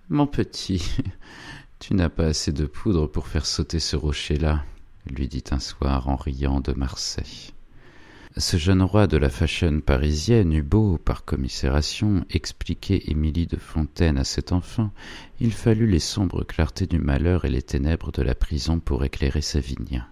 Mon 0.09 0.27
petit, 0.27 0.97
tu 1.79 1.93
n'as 1.93 2.09
pas 2.09 2.25
assez 2.25 2.51
de 2.51 2.65
poudre 2.65 3.07
pour 3.07 3.29
faire 3.29 3.45
sauter 3.45 3.79
ce 3.79 3.95
rocher-là, 3.95 4.65
lui 5.09 5.29
dit 5.29 5.45
un 5.51 5.59
soir 5.59 6.09
en 6.09 6.17
riant 6.17 6.59
de 6.59 6.73
Marseille. 6.73 7.53
Ce 8.39 8.57
jeune 8.57 8.83
roi 8.83 9.07
de 9.07 9.17
la 9.17 9.31
fashion 9.31 9.81
parisienne 9.81 10.53
eut 10.53 10.61
beau, 10.61 10.99
par 10.99 11.25
commisération, 11.25 12.23
expliquer 12.29 13.09
Émilie 13.09 13.47
de 13.47 13.57
Fontaine 13.57 14.19
à 14.19 14.23
cet 14.23 14.51
enfant, 14.51 14.91
il 15.39 15.51
fallut 15.51 15.87
les 15.87 15.97
sombres 15.97 16.43
clartés 16.43 16.85
du 16.85 16.99
malheur 16.99 17.45
et 17.45 17.49
les 17.49 17.63
ténèbres 17.63 18.11
de 18.11 18.21
la 18.21 18.35
prison 18.35 18.79
pour 18.79 19.03
éclairer 19.03 19.41
Savinien. 19.41 20.05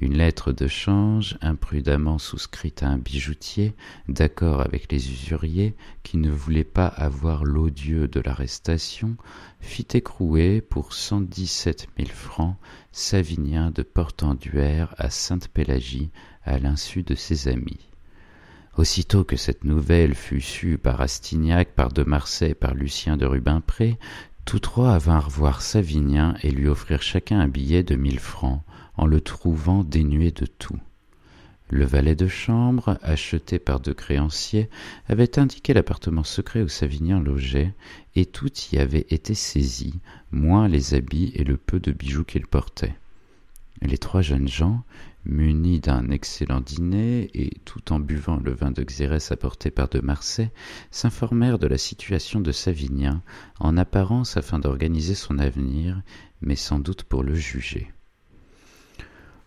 Une 0.00 0.16
lettre 0.16 0.52
de 0.52 0.68
change, 0.68 1.36
imprudemment 1.40 2.18
souscrite 2.18 2.84
à 2.84 2.88
un 2.88 2.98
bijoutier, 2.98 3.74
d'accord 4.06 4.60
avec 4.60 4.92
les 4.92 5.10
usuriers, 5.10 5.74
qui 6.04 6.18
ne 6.18 6.30
voulaient 6.30 6.62
pas 6.62 6.86
avoir 6.86 7.44
l'odieux 7.44 8.06
de 8.06 8.20
l'arrestation, 8.20 9.16
fit 9.58 9.88
écrouer 9.94 10.60
pour 10.60 10.92
cent 10.92 11.20
dix-sept 11.20 11.88
mille 11.98 12.12
francs 12.12 12.56
Savinien 12.92 13.72
de 13.72 13.82
Portenduère 13.82 14.94
à 14.98 15.10
Sainte-Pélagie, 15.10 16.10
à 16.44 16.60
l'insu 16.60 17.02
de 17.02 17.16
ses 17.16 17.48
amis. 17.48 17.90
Aussitôt 18.76 19.24
que 19.24 19.36
cette 19.36 19.64
nouvelle 19.64 20.14
fut 20.14 20.40
sue 20.40 20.78
par 20.78 21.00
Astignac, 21.00 21.74
par 21.74 21.92
de 21.92 22.04
Marsay, 22.04 22.54
par 22.54 22.74
Lucien 22.74 23.16
de 23.16 23.26
Rubempré, 23.26 23.98
tous 24.44 24.60
trois 24.60 24.96
vinrent 24.98 25.28
voir 25.28 25.60
Savinien 25.60 26.36
et 26.44 26.52
lui 26.52 26.68
offrirent 26.68 27.02
chacun 27.02 27.40
un 27.40 27.48
billet 27.48 27.82
de 27.82 27.96
mille 27.96 28.20
francs, 28.20 28.62
en 28.98 29.06
le 29.06 29.20
trouvant 29.20 29.84
dénué 29.84 30.30
de 30.32 30.44
tout. 30.44 30.78
Le 31.70 31.84
valet 31.84 32.16
de 32.16 32.28
chambre, 32.28 32.98
acheté 33.02 33.58
par 33.58 33.78
deux 33.78 33.92
créanciers, 33.92 34.70
avait 35.06 35.38
indiqué 35.38 35.74
l'appartement 35.74 36.24
secret 36.24 36.62
où 36.62 36.68
Savinien 36.68 37.20
logeait, 37.20 37.74
et 38.16 38.24
tout 38.24 38.50
y 38.72 38.78
avait 38.78 39.06
été 39.10 39.34
saisi, 39.34 40.00
moins 40.32 40.66
les 40.66 40.94
habits 40.94 41.30
et 41.34 41.44
le 41.44 41.58
peu 41.58 41.78
de 41.78 41.92
bijoux 41.92 42.24
qu'il 42.24 42.46
portait. 42.46 42.96
Les 43.82 43.98
trois 43.98 44.22
jeunes 44.22 44.48
gens, 44.48 44.82
munis 45.26 45.78
d'un 45.78 46.10
excellent 46.10 46.60
dîner 46.60 47.30
et 47.34 47.50
tout 47.66 47.92
en 47.92 48.00
buvant 48.00 48.36
le 48.36 48.52
vin 48.52 48.70
de 48.70 48.82
Xérès 48.82 49.30
apporté 49.30 49.70
par 49.70 49.88
de 49.88 50.00
Marsay, 50.00 50.50
s'informèrent 50.90 51.58
de 51.58 51.66
la 51.66 51.78
situation 51.78 52.40
de 52.40 52.50
Savinien, 52.50 53.22
en 53.60 53.76
apparence 53.76 54.38
afin 54.38 54.58
d'organiser 54.58 55.14
son 55.14 55.38
avenir, 55.38 56.00
mais 56.40 56.56
sans 56.56 56.78
doute 56.78 57.04
pour 57.04 57.22
le 57.22 57.34
juger. 57.34 57.92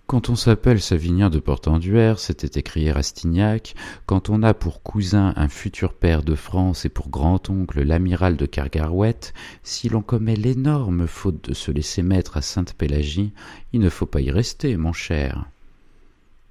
Quand 0.08 0.30
on 0.30 0.36
s'appelle 0.36 0.82
Savinien 0.82 1.30
de 1.30 1.40
Portenduère, 1.40 2.20
s'était 2.20 2.60
écrié 2.60 2.92
Rastignac, 2.92 3.76
quand 4.06 4.30
on 4.30 4.44
a 4.44 4.54
pour 4.54 4.84
cousin 4.84 5.34
un 5.38 5.48
futur 5.48 5.94
père 5.94 6.22
de 6.22 6.36
France 6.36 6.84
et 6.84 6.90
pour 6.90 7.10
grand-oncle 7.10 7.82
l'amiral 7.82 8.36
de 8.36 8.46
Kergarouët, 8.46 9.34
si 9.64 9.88
l'on 9.88 10.02
commet 10.02 10.36
l'énorme 10.36 11.08
faute 11.08 11.48
de 11.50 11.54
se 11.54 11.72
laisser 11.72 12.04
mettre 12.04 12.36
à 12.36 12.42
Sainte-Pélagie, 12.42 13.32
il 13.72 13.80
ne 13.80 13.90
faut 13.90 14.06
pas 14.06 14.20
y 14.20 14.32
rester, 14.32 14.76
mon 14.76 14.94
cher. 14.94 15.46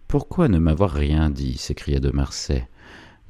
Pourquoi 0.09 0.49
ne 0.49 0.59
m'avoir 0.59 0.91
rien 0.91 1.29
dit? 1.29 1.59
s'écria 1.59 2.01
de 2.01 2.11
Marsay. 2.11 2.67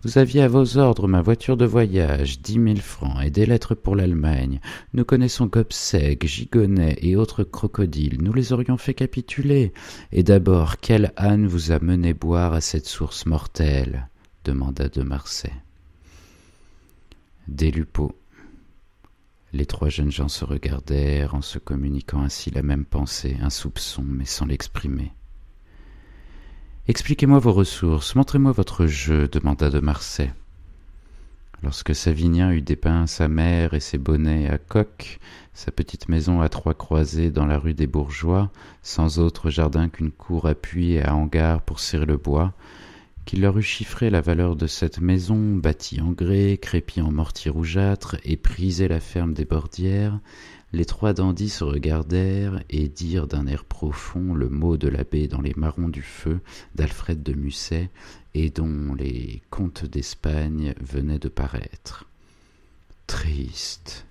Vous 0.03 0.17
aviez 0.17 0.41
à 0.41 0.49
vos 0.49 0.79
ordres 0.79 1.09
ma 1.09 1.21
voiture 1.21 1.59
de 1.59 1.67
voyage, 1.67 2.41
dix 2.41 2.59
mille 2.59 2.81
francs 2.81 3.23
et 3.23 3.29
des 3.29 3.45
lettres 3.45 3.75
pour 3.75 3.97
l'Allemagne. 3.97 4.59
Nous 4.95 5.05
connaissons 5.05 5.45
Gobseck, 5.45 6.27
Gigonnet 6.27 6.97
et 7.03 7.17
autres 7.17 7.45
crocodiles. 7.45 8.23
Nous 8.23 8.33
les 8.33 8.55
aurions 8.55 8.79
fait 8.79 8.95
capituler. 8.95 9.75
Et 10.11 10.23
d'abord, 10.23 10.79
quel 10.79 11.13
âne 11.19 11.47
vous 11.47 11.71
a 11.71 11.81
mené 11.81 12.15
boire 12.15 12.55
à 12.55 12.63
cette 12.63 12.87
source 12.87 13.27
mortelle? 13.27 14.09
demanda 14.43 14.89
de 14.89 15.03
Marsay. 15.03 15.53
Des 17.47 17.71
Lupeaulx. 17.71 18.15
Les 19.53 19.67
trois 19.67 19.91
jeunes 19.91 20.13
gens 20.13 20.29
se 20.29 20.47
regardèrent 20.47 21.35
en 21.35 21.43
se 21.43 21.59
communiquant 21.59 22.23
ainsi 22.23 22.51
la 22.51 22.63
même 22.63 22.87
pensée, 22.87 23.37
un 23.43 23.51
soupçon, 23.51 24.05
mais 24.05 24.25
sans 24.25 24.47
l'exprimer. 24.47 25.13
Expliquez-moi 26.89 27.39
vos 27.39 27.53
ressources, 27.53 28.15
montrez-moi 28.15 28.53
votre 28.53 28.87
jeu, 28.87 29.29
demanda 29.29 29.71
de 29.71 29.81
Marsay. 29.81 30.33
Lorsque 31.63 31.95
Savinien 31.95 32.53
eut 32.53 32.63
dépeint 32.63 33.07
sa 33.07 33.29
mère 33.29 33.75
et 33.75 33.81
ses 33.81 33.99
bonnets 33.99 34.49
à 34.49 34.57
coque, 34.57 35.21
sa 35.53 35.71
petite 35.71 36.09
maison 36.09 36.41
à 36.41 36.49
trois 36.49 36.73
croisées 36.73 37.31
dans 37.31 37.45
la 37.45 37.59
rue 37.59 37.75
des 37.75 37.87
Bourgeois, 37.87 38.51
sans 38.83 39.19
autre 39.19 39.51
jardin 39.51 39.91
qu'une 39.91 40.11
cour 40.11 40.47
appuyée 40.47 41.05
à 41.05 41.15
hangar 41.15 41.61
pour 41.61 41.81
serrer 41.81 42.07
le 42.07 42.17
bois, 42.17 42.55
qu'il 43.27 43.43
leur 43.43 43.59
eut 43.59 43.63
chiffré 43.63 44.09
la 44.09 44.23
valeur 44.23 44.57
de 44.57 44.67
cette 44.67 45.01
maison, 45.01 45.55
bâtie 45.55 46.01
en 46.01 46.11
grès, 46.11 46.59
crépie 46.61 47.03
en 47.03 47.13
mortier 47.13 47.51
rougeâtre, 47.51 48.17
et 48.25 48.39
prisé 48.39 48.89
la 48.89 49.01
ferme 49.01 49.35
des 49.35 49.45
Bordières, 49.45 50.19
les 50.73 50.85
trois 50.85 51.13
dandys 51.13 51.49
se 51.49 51.65
regardèrent 51.65 52.63
et 52.71 52.89
dirent 52.89 53.27
d'un 53.27 53.47
air 53.47 53.65
profond 53.65 54.35
le 54.35 54.49
mot 54.49 54.77
de 54.77 54.89
l'abbé 54.89 55.27
dans 55.27 55.41
les 55.41 55.55
marrons 55.57 55.89
du 55.89 56.03
feu 56.03 56.41
d'Alfred 56.75 57.23
de 57.23 57.33
Musset 57.33 57.91
et 58.35 58.51
dont 58.51 58.95
les 58.95 59.43
contes 59.51 59.85
d'Espagne 59.85 60.75
venaient 60.81 61.19
de 61.19 61.29
paraître. 61.29 62.07
Triste. 63.07 64.07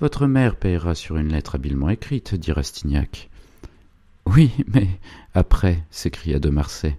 Votre 0.00 0.26
mère 0.26 0.56
payera 0.56 0.94
sur 0.94 1.16
une 1.16 1.32
lettre 1.32 1.56
habilement 1.56 1.88
écrite, 1.88 2.34
dit 2.34 2.52
Rastignac. 2.52 3.30
Oui, 4.26 4.52
mais 4.68 4.88
après, 5.34 5.82
s'écria 5.90 6.38
de 6.38 6.50
Marsay. 6.50 6.98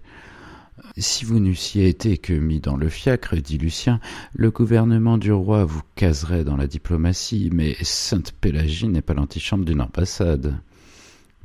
Si 0.97 1.23
vous 1.23 1.39
n'eussiez 1.39 1.87
été 1.87 2.17
que 2.17 2.33
mis 2.33 2.59
dans 2.59 2.75
le 2.75 2.89
fiacre, 2.89 3.35
dit 3.37 3.57
Lucien, 3.57 3.99
le 4.33 4.51
gouvernement 4.51 5.17
du 5.17 5.31
roi 5.31 5.63
vous 5.63 5.81
caserait 5.95 6.43
dans 6.43 6.57
la 6.57 6.67
diplomatie, 6.67 7.49
mais 7.53 7.77
Sainte-Pélagie 7.81 8.89
n'est 8.89 9.01
pas 9.01 9.13
l'antichambre 9.13 9.63
d'une 9.63 9.81
ambassade. 9.81 10.59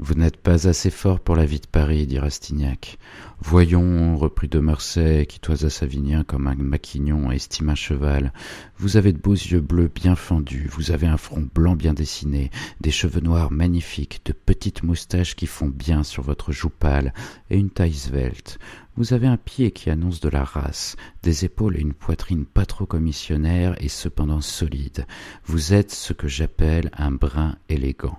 Vous 0.02 0.14
n'êtes 0.14 0.38
pas 0.38 0.66
assez 0.66 0.88
fort 0.88 1.20
pour 1.20 1.36
la 1.36 1.44
vie 1.44 1.60
de 1.60 1.66
Paris, 1.66 2.06
dit 2.06 2.18
Rastignac. 2.18 2.96
Voyons, 3.38 4.16
reprit 4.16 4.48
de 4.48 4.58
Marsay, 4.58 5.26
qui 5.26 5.40
toisa 5.40 5.68
Savinien 5.68 6.24
comme 6.24 6.46
un 6.46 6.54
maquignon 6.54 7.30
et 7.30 7.34
estime 7.34 7.68
un 7.68 7.74
cheval. 7.74 8.32
Vous 8.78 8.96
avez 8.96 9.12
de 9.12 9.18
beaux 9.18 9.34
yeux 9.34 9.60
bleus 9.60 9.90
bien 9.94 10.16
fendus, 10.16 10.70
vous 10.72 10.90
avez 10.90 11.06
un 11.06 11.18
front 11.18 11.46
blanc 11.54 11.76
bien 11.76 11.92
dessiné, 11.92 12.50
des 12.80 12.90
cheveux 12.90 13.20
noirs 13.20 13.50
magnifiques, 13.50 14.22
de 14.24 14.32
petites 14.32 14.84
moustaches 14.84 15.36
qui 15.36 15.46
font 15.46 15.68
bien 15.68 16.02
sur 16.02 16.22
votre 16.22 16.50
joue 16.50 16.70
pâle, 16.70 17.12
et 17.50 17.58
une 17.58 17.68
taille 17.68 17.92
svelte. 17.92 18.58
Vous 18.96 19.12
avez 19.12 19.26
un 19.26 19.36
pied 19.36 19.70
qui 19.70 19.90
annonce 19.90 20.20
de 20.20 20.30
la 20.30 20.44
race, 20.44 20.96
des 21.22 21.44
épaules 21.44 21.76
et 21.76 21.82
une 21.82 21.92
poitrine 21.92 22.46
pas 22.46 22.64
trop 22.64 22.86
commissionnaire 22.86 23.74
et 23.82 23.90
cependant 23.90 24.40
solide. 24.40 25.04
Vous 25.44 25.74
êtes 25.74 25.90
ce 25.90 26.14
que 26.14 26.26
j'appelle 26.26 26.90
un 26.94 27.10
brin 27.10 27.56
élégant. 27.68 28.18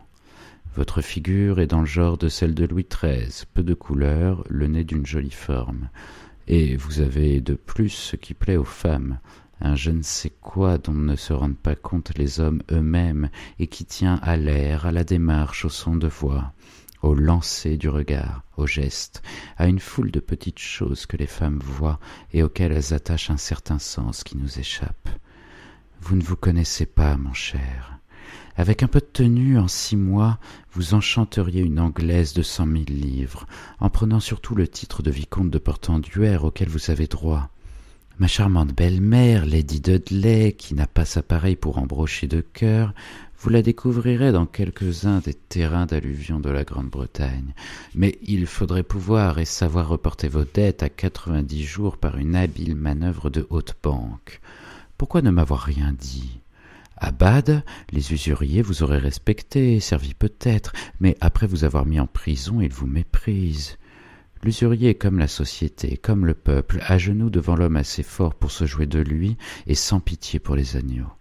Votre 0.75 1.01
figure 1.01 1.59
est 1.59 1.67
dans 1.67 1.81
le 1.81 1.85
genre 1.85 2.17
de 2.17 2.29
celle 2.29 2.53
de 2.53 2.65
Louis 2.65 2.87
XIII, 2.89 3.43
peu 3.53 3.61
de 3.61 3.73
couleur, 3.73 4.45
le 4.49 4.67
nez 4.67 4.85
d'une 4.85 5.05
jolie 5.05 5.29
forme. 5.29 5.89
Et 6.47 6.77
vous 6.77 7.01
avez 7.01 7.41
de 7.41 7.55
plus 7.55 7.89
ce 7.89 8.15
qui 8.15 8.33
plaît 8.33 8.55
aux 8.55 8.63
femmes, 8.63 9.19
un 9.59 9.75
je 9.75 9.91
ne 9.91 10.01
sais 10.01 10.31
quoi 10.41 10.77
dont 10.77 10.93
ne 10.93 11.17
se 11.17 11.33
rendent 11.33 11.57
pas 11.57 11.75
compte 11.75 12.17
les 12.17 12.39
hommes 12.39 12.63
eux-mêmes 12.71 13.29
et 13.59 13.67
qui 13.67 13.83
tient 13.83 14.19
à 14.23 14.37
l'air, 14.37 14.85
à 14.85 14.93
la 14.93 15.03
démarche, 15.03 15.65
au 15.65 15.69
son 15.69 15.97
de 15.97 16.07
voix, 16.07 16.53
au 17.01 17.15
lancer 17.15 17.75
du 17.75 17.89
regard, 17.89 18.43
au 18.55 18.65
geste, 18.65 19.21
à 19.57 19.67
une 19.67 19.79
foule 19.79 20.09
de 20.09 20.21
petites 20.21 20.59
choses 20.59 21.05
que 21.05 21.17
les 21.17 21.27
femmes 21.27 21.59
voient 21.61 21.99
et 22.31 22.43
auxquelles 22.43 22.71
elles 22.71 22.93
attachent 22.93 23.29
un 23.29 23.37
certain 23.37 23.79
sens 23.79 24.23
qui 24.23 24.37
nous 24.37 24.57
échappe. 24.57 25.09
Vous 25.99 26.15
ne 26.15 26.23
vous 26.23 26.37
connaissez 26.37 26.85
pas, 26.85 27.17
mon 27.17 27.33
cher. 27.33 28.00
Avec 28.57 28.83
un 28.83 28.87
peu 28.87 28.99
de 28.99 29.05
tenue, 29.05 29.57
en 29.57 29.67
six 29.67 29.95
mois, 29.95 30.39
vous 30.73 30.93
enchanteriez 30.93 31.61
une 31.61 31.79
Anglaise 31.79 32.33
de 32.33 32.43
cent 32.43 32.65
mille 32.65 32.99
livres, 32.99 33.45
en 33.79 33.89
prenant 33.89 34.19
surtout 34.19 34.55
le 34.55 34.67
titre 34.67 35.01
de 35.03 35.11
vicomte 35.11 35.49
de 35.49 35.57
Portenduère 35.57 36.43
auquel 36.43 36.69
vous 36.69 36.91
avez 36.91 37.07
droit. 37.07 37.49
Ma 38.19 38.27
charmante 38.27 38.75
belle-mère, 38.75 39.45
Lady 39.45 39.79
Dudley, 39.79 40.51
qui 40.51 40.75
n'a 40.75 40.85
pas 40.85 41.05
sa 41.05 41.23
pareille 41.23 41.55
pour 41.55 41.79
embrocher 41.79 42.27
de 42.27 42.41
cœur, 42.41 42.93
vous 43.39 43.49
la 43.49 43.63
découvrirez 43.63 44.31
dans 44.31 44.45
quelques-uns 44.45 45.19
des 45.19 45.33
terrains 45.33 45.87
d'alluvion 45.87 46.39
de 46.39 46.51
la 46.51 46.63
Grande-Bretagne. 46.63 47.55
Mais 47.95 48.19
il 48.21 48.45
faudrait 48.45 48.83
pouvoir 48.83 49.39
et 49.39 49.45
savoir 49.45 49.87
reporter 49.87 50.27
vos 50.27 50.43
dettes 50.43 50.83
à 50.83 50.89
quatre-vingt-dix 50.89 51.63
jours 51.63 51.97
par 51.97 52.17
une 52.17 52.35
habile 52.35 52.75
manœuvre 52.75 53.31
de 53.31 53.47
haute 53.49 53.75
banque. 53.81 54.41
Pourquoi 54.99 55.23
ne 55.23 55.31
m'avoir 55.31 55.61
rien 55.61 55.95
dit? 55.97 56.40
À 57.01 57.11
les 57.91 58.13
usuriers 58.13 58.61
vous 58.61 58.83
auraient 58.83 58.99
respecté, 58.99 59.79
servi 59.79 60.13
peut-être, 60.13 60.71
mais 60.99 61.17
après 61.19 61.47
vous 61.47 61.63
avoir 61.63 61.85
mis 61.85 61.99
en 61.99 62.05
prison, 62.05 62.61
ils 62.61 62.71
vous 62.71 62.85
méprisent. 62.85 63.77
L'usurier 64.43 64.95
comme 64.95 65.17
la 65.17 65.27
société, 65.27 65.97
comme 65.97 66.25
le 66.27 66.35
peuple, 66.35 66.79
à 66.85 66.99
genoux 66.99 67.31
devant 67.31 67.55
l'homme 67.55 67.75
assez 67.75 68.03
fort 68.03 68.35
pour 68.35 68.51
se 68.51 68.65
jouer 68.65 68.85
de 68.85 68.99
lui 68.99 69.35
et 69.65 69.75
sans 69.75 69.99
pitié 69.99 70.39
pour 70.39 70.55
les 70.55 70.77
agneaux. 70.77 71.11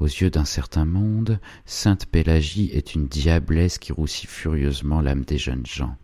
Aux 0.00 0.06
yeux 0.06 0.30
d'un 0.30 0.46
certain 0.46 0.86
monde, 0.86 1.38
Sainte 1.66 2.06
Pélagie 2.06 2.70
est 2.72 2.94
une 2.94 3.06
diablesse 3.06 3.78
qui 3.78 3.92
roussit 3.92 4.28
furieusement 4.28 5.00
l'âme 5.00 5.24
des 5.24 5.38
jeunes 5.38 5.66
gens. 5.66 5.96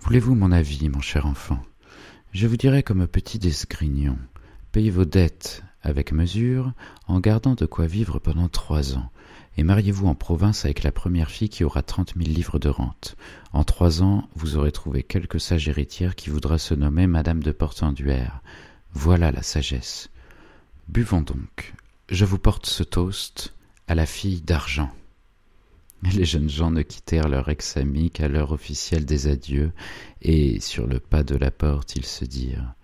Voulez-vous 0.00 0.34
mon 0.34 0.52
avis, 0.52 0.88
mon 0.88 1.00
cher 1.00 1.26
enfant? 1.26 1.62
Je 2.32 2.48
vous 2.48 2.56
dirai 2.56 2.82
comme 2.82 3.06
petit 3.06 3.38
d'esgrignon. 3.38 4.18
Payez 4.72 4.90
vos 4.90 5.04
dettes 5.04 5.62
avec 5.84 6.10
mesure, 6.10 6.72
en 7.06 7.20
gardant 7.20 7.54
de 7.54 7.66
quoi 7.66 7.86
vivre 7.86 8.18
pendant 8.18 8.48
trois 8.48 8.96
ans, 8.96 9.10
et 9.56 9.62
mariez-vous 9.62 10.08
en 10.08 10.16
province 10.16 10.64
avec 10.64 10.82
la 10.82 10.90
première 10.90 11.30
fille 11.30 11.48
qui 11.48 11.62
aura 11.62 11.82
trente 11.82 12.16
mille 12.16 12.34
livres 12.34 12.58
de 12.58 12.68
rente. 12.68 13.16
En 13.52 13.62
trois 13.62 14.02
ans, 14.02 14.28
vous 14.34 14.56
aurez 14.56 14.72
trouvé 14.72 15.04
quelque 15.04 15.38
sage 15.38 15.68
héritière 15.68 16.16
qui 16.16 16.30
voudra 16.30 16.58
se 16.58 16.74
nommer 16.74 17.06
Madame 17.06 17.42
de 17.42 17.52
Portenduère. 17.52 18.40
Voilà 18.92 19.30
la 19.30 19.42
sagesse. 19.42 20.10
Buvons 20.88 21.22
donc 21.22 21.74
je 22.10 22.24
vous 22.24 22.38
porte 22.38 22.66
ce 22.66 22.82
toast 22.82 23.54
à 23.88 23.94
la 23.94 24.06
fille 24.06 24.42
d'argent. 24.42 24.90
Les 26.12 26.26
jeunes 26.26 26.50
gens 26.50 26.70
ne 26.70 26.82
quittèrent 26.82 27.28
leur 27.28 27.48
ex-ami 27.48 28.10
qu'à 28.10 28.28
l'heure 28.28 28.52
officielle 28.52 29.06
des 29.06 29.26
adieux, 29.26 29.72
et 30.20 30.60
sur 30.60 30.86
le 30.86 31.00
pas 31.00 31.22
de 31.22 31.34
la 31.34 31.50
porte 31.50 31.96
ils 31.96 32.04
se 32.04 32.26
dirent 32.26 32.74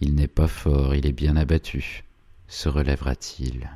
Il 0.00 0.14
n'est 0.14 0.26
pas 0.26 0.48
fort, 0.48 0.94
il 0.94 1.06
est 1.06 1.12
bien 1.12 1.36
abattu. 1.36 2.05
Se 2.48 2.68
relèvera-t-il? 2.68 3.68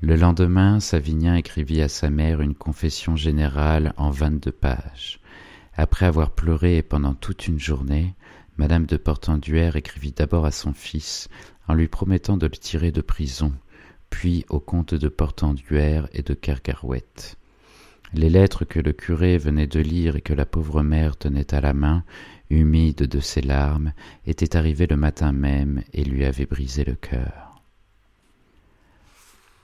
Le 0.00 0.16
lendemain, 0.16 0.80
Savinien 0.80 1.36
écrivit 1.36 1.82
à 1.82 1.88
sa 1.88 2.10
mère 2.10 2.40
une 2.40 2.54
confession 2.54 3.16
générale 3.16 3.92
en 3.96 4.10
vingt-deux 4.10 4.52
pages. 4.52 5.20
Après 5.74 6.06
avoir 6.06 6.30
pleuré 6.30 6.82
pendant 6.82 7.14
toute 7.14 7.46
une 7.46 7.58
journée, 7.58 8.14
Madame 8.56 8.86
de 8.86 8.96
Portenduère 8.96 9.76
écrivit 9.76 10.12
d'abord 10.12 10.46
à 10.46 10.50
son 10.50 10.72
fils 10.72 11.28
en 11.68 11.74
lui 11.74 11.88
promettant 11.88 12.36
de 12.36 12.46
le 12.46 12.56
tirer 12.56 12.90
de 12.90 13.02
prison, 13.02 13.52
puis 14.08 14.46
au 14.48 14.60
comte 14.60 14.94
de 14.94 15.08
Portenduère 15.08 16.08
et 16.12 16.22
de. 16.22 16.34
Les 18.16 18.30
lettres 18.30 18.64
que 18.64 18.80
le 18.80 18.94
curé 18.94 19.36
venait 19.36 19.66
de 19.66 19.78
lire 19.78 20.16
et 20.16 20.22
que 20.22 20.32
la 20.32 20.46
pauvre 20.46 20.82
mère 20.82 21.18
tenait 21.18 21.52
à 21.52 21.60
la 21.60 21.74
main, 21.74 22.02
humides 22.48 23.02
de 23.02 23.20
ses 23.20 23.42
larmes, 23.42 23.92
étaient 24.26 24.56
arrivées 24.56 24.86
le 24.86 24.96
matin 24.96 25.32
même 25.32 25.82
et 25.92 26.02
lui 26.02 26.24
avaient 26.24 26.46
brisé 26.46 26.82
le 26.82 26.94
cœur. 26.94 27.60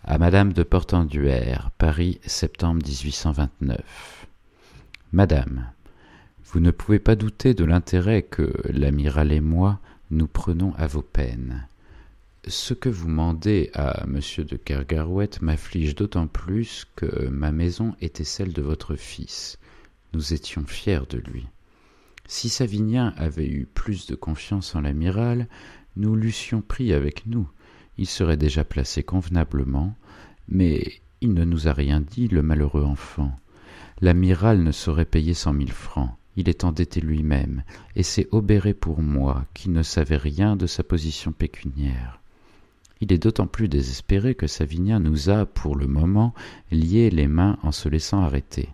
À 0.05 0.19
Madame 0.19 0.53
de 0.53 0.65
Portenduère, 0.65 1.71
Paris, 1.79 2.21
septembre 2.27 2.83
1829. 2.85 4.27
Madame, 5.13 5.71
vous 6.45 6.61
ne 6.61 6.73
pouvez 6.73 6.99
pas 6.99 7.17
douter 7.17 7.55
de 7.55 7.65
l'intérêt 7.65 8.21
que 8.21 8.53
l'amiral 8.71 9.33
et 9.33 9.41
moi 9.41 9.81
nous 10.11 10.27
prenons 10.27 10.75
à 10.77 10.87
vos 10.87 11.01
peines. 11.01 11.67
Ce 12.49 12.75
que 12.75 12.89
vous 12.89 13.09
mandez 13.09 13.71
à 13.73 14.05
monsieur 14.09 14.45
de 14.45 14.57
Kergarouët 14.57 15.41
m'afflige 15.43 15.95
d'autant 15.95 16.27
plus 16.27 16.87
que 16.97 17.29
ma 17.29 17.53
maison 17.53 17.95
était 18.01 18.25
celle 18.25 18.53
de 18.53 18.63
votre 18.63 18.97
fils. 18.97 19.61
Nous 20.13 20.35
étions 20.35 20.67
fiers 20.67 21.07
de 21.09 21.19
lui. 21.19 21.47
Si 22.27 22.49
Savinien 22.49 23.15
avait 23.17 23.47
eu 23.47 23.67
plus 23.67 24.07
de 24.07 24.17
confiance 24.17 24.75
en 24.75 24.81
l'amiral, 24.81 25.47
nous 25.95 26.17
l'eussions 26.17 26.63
pris 26.63 26.93
avec 26.93 27.27
nous. 27.27 27.49
Il 27.97 28.07
serait 28.07 28.37
déjà 28.37 28.65
placé 28.65 29.05
convenablement, 29.05 29.95
mais 30.49 31.01
il 31.21 31.35
ne 31.35 31.45
nous 31.45 31.69
a 31.69 31.73
rien 31.73 32.01
dit, 32.01 32.27
le 32.27 32.43
malheureux 32.43 32.83
enfant. 32.83 33.39
L'amiral 34.01 34.65
ne 34.65 34.73
saurait 34.73 35.05
payer 35.05 35.35
cent 35.35 35.53
mille 35.53 35.73
francs. 35.73 36.11
Il 36.35 36.49
est 36.49 36.65
endetté 36.65 37.01
lui-même, 37.01 37.63
et 37.95 38.03
c'est 38.03 38.27
obéré 38.33 38.75
pour 38.75 39.01
moi, 39.01 39.45
qui 39.55 39.71
ne 39.71 39.85
savais 39.85 40.17
rien 40.17 40.57
de 40.57 40.67
sa 40.67 40.83
position 40.83 41.31
pécuniaire. 41.31 42.22
Il 43.03 43.13
est 43.13 43.19
d'autant 43.19 43.49
plus 43.49 43.67
désespéré 43.67 44.37
que 44.37 44.47
Savinien 44.47 45.01
nous 45.01 45.29
a, 45.29 45.45
pour 45.45 45.75
le 45.75 45.89
moment, 45.89 46.35
lié 46.71 47.11
les 47.11 47.27
mains 47.27 47.59
en 47.65 47.73
se 47.73 47.89
laissant 47.89 48.23
arrêter. 48.23 48.69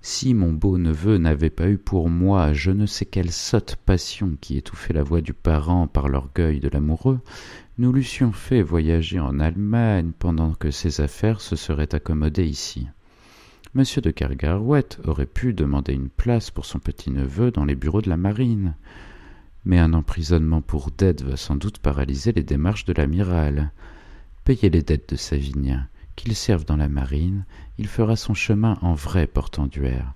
Si 0.00 0.34
mon 0.34 0.52
beau 0.52 0.78
neveu 0.78 1.18
n'avait 1.18 1.50
pas 1.50 1.68
eu 1.68 1.76
pour 1.76 2.08
moi 2.08 2.52
je 2.52 2.70
ne 2.70 2.86
sais 2.86 3.06
quelle 3.06 3.32
sotte 3.32 3.74
passion 3.74 4.36
qui 4.40 4.56
étouffait 4.56 4.92
la 4.92 5.02
voix 5.02 5.20
du 5.20 5.32
parent 5.32 5.88
par 5.88 6.08
l'orgueil 6.08 6.60
de 6.60 6.68
l'amoureux, 6.68 7.18
nous 7.78 7.92
l'eussions 7.92 8.30
fait 8.30 8.62
voyager 8.62 9.18
en 9.18 9.40
Allemagne 9.40 10.12
pendant 10.16 10.54
que 10.54 10.70
ses 10.70 11.00
affaires 11.00 11.40
se 11.40 11.56
seraient 11.56 11.92
accommodées 11.92 12.46
ici. 12.46 12.86
Monsieur 13.74 14.00
de 14.00 14.12
Kergarouët 14.12 15.00
aurait 15.04 15.26
pu 15.26 15.54
demander 15.54 15.92
une 15.92 16.08
place 16.08 16.52
pour 16.52 16.66
son 16.66 16.78
petit-neveu 16.78 17.50
dans 17.50 17.64
les 17.64 17.74
bureaux 17.74 18.00
de 18.00 18.10
la 18.10 18.16
marine 18.16 18.76
mais 19.66 19.80
un 19.80 19.94
emprisonnement 19.94 20.62
pour 20.62 20.92
dette 20.92 21.22
va 21.22 21.36
sans 21.36 21.56
doute 21.56 21.78
paralyser 21.78 22.32
les 22.32 22.44
démarches 22.44 22.84
de 22.84 22.92
l'amiral. 22.92 23.72
Payez 24.44 24.70
les 24.70 24.82
dettes 24.82 25.10
de 25.10 25.16
Savinien, 25.16 25.88
qu'il 26.14 26.36
serve 26.36 26.64
dans 26.64 26.76
la 26.76 26.88
marine, 26.88 27.44
il 27.76 27.88
fera 27.88 28.14
son 28.14 28.32
chemin 28.32 28.78
en 28.80 28.94
vrai 28.94 29.26
portenduère. 29.26 30.14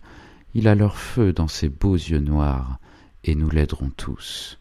Il 0.54 0.68
a 0.68 0.76
leur 0.76 0.96
feu 0.96 1.32
dans 1.32 1.48
ses 1.48 1.68
beaux 1.68 1.96
yeux 1.96 2.20
noirs, 2.20 2.78
et 3.24 3.34
nous 3.34 3.50
l'aiderons 3.50 3.90
tous. 3.90 4.56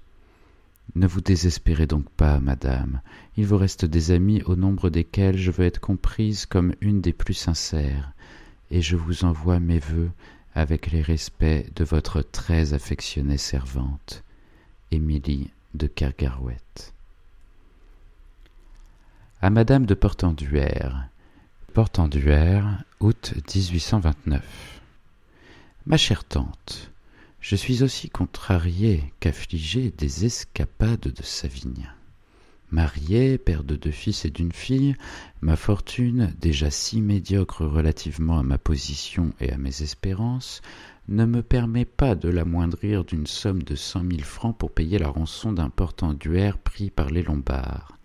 Ne 0.96 1.06
vous 1.06 1.22
désespérez 1.22 1.86
donc 1.86 2.10
pas, 2.10 2.40
madame, 2.40 3.02
il 3.38 3.46
vous 3.46 3.58
reste 3.58 3.86
des 3.86 4.10
amis 4.10 4.42
au 4.48 4.56
nombre 4.56 4.90
desquels 4.90 5.38
je 5.38 5.52
veux 5.52 5.66
être 5.66 5.80
comprise 5.80 6.48
comme 6.48 6.74
une 6.82 7.00
des 7.00 7.14
plus 7.14 7.36
sincères, 7.36 8.12
et 8.72 8.82
je 8.82 8.96
vous 8.96 9.24
envoie 9.24 9.60
mes 9.60 9.80
vœux 9.80 10.10
avec 10.56 10.90
les 10.90 11.04
respects 11.04 11.72
de 11.76 11.84
votre 11.84 12.24
très 12.24 12.74
affectionnée 12.74 13.38
servante. 13.38 14.24
Émilie 14.92 15.52
de 15.76 15.86
Kergarouët. 15.86 16.94
À 19.40 19.52
Madame 19.52 19.86
de 19.86 19.94
Portenduère. 19.94 21.10
Portenduère, 21.76 22.84
août 23.00 23.36
1829. 23.54 24.82
Ma 25.86 25.96
chère 25.96 26.24
tante, 26.24 26.92
je 27.40 27.56
suis 27.56 27.84
aussi 27.84 28.10
contrarié 28.10 29.14
qu'affligé 29.20 29.92
des 29.92 30.26
escapades 30.26 31.00
de 31.00 31.24
Savinien. 31.24 31.94
Marié, 32.72 33.40
père 33.40 33.64
de 33.64 33.76
deux 33.76 33.92
fils 33.92 34.26
et 34.26 34.30
d'une 34.30 34.52
fille, 34.52 34.96
ma 35.42 35.56
fortune, 35.56 36.34
déjà 36.40 36.70
si 36.70 37.02
médiocre 37.02 37.66
relativement 37.66 38.38
à 38.38 38.44
ma 38.44 38.60
position 38.60 39.34
et 39.40 39.52
à 39.52 39.58
mes 39.58 39.82
espérances, 39.82 40.62
ne 41.08 41.26
me 41.26 41.42
permet 41.42 41.86
pas 41.86 42.14
de 42.14 42.30
l'amoindrir 42.30 43.04
d'une 43.04 43.26
somme 43.26 43.64
de 43.64 43.76
cent 43.76 44.04
mille 44.04 44.24
francs 44.24 44.56
pour 44.56 44.70
payer 44.70 45.00
la 45.00 45.10
rançon 45.10 45.52
d'un 45.52 45.70
portenduère 45.70 46.60
pris 46.60 46.92
par 46.92 47.10
les 47.10 47.24
Lombards. 47.24 47.98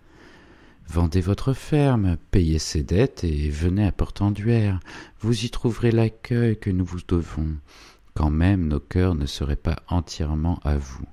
Vendez 0.88 1.20
votre 1.20 1.52
ferme, 1.52 2.16
payez 2.30 2.58
ses 2.58 2.82
dettes 2.82 3.24
et 3.24 3.50
venez 3.50 3.86
à 3.86 3.92
Portenduère. 3.92 4.80
Vous 5.20 5.44
y 5.44 5.50
trouverez 5.50 5.90
l'accueil 5.90 6.58
que 6.58 6.70
nous 6.70 6.84
vous 6.84 7.00
devons, 7.06 7.56
quand 8.14 8.30
même 8.30 8.68
nos 8.68 8.80
cœurs 8.80 9.14
ne 9.14 9.26
seraient 9.26 9.56
pas 9.56 9.82
entièrement 9.88 10.58
à 10.64 10.76
vous. 10.76 11.04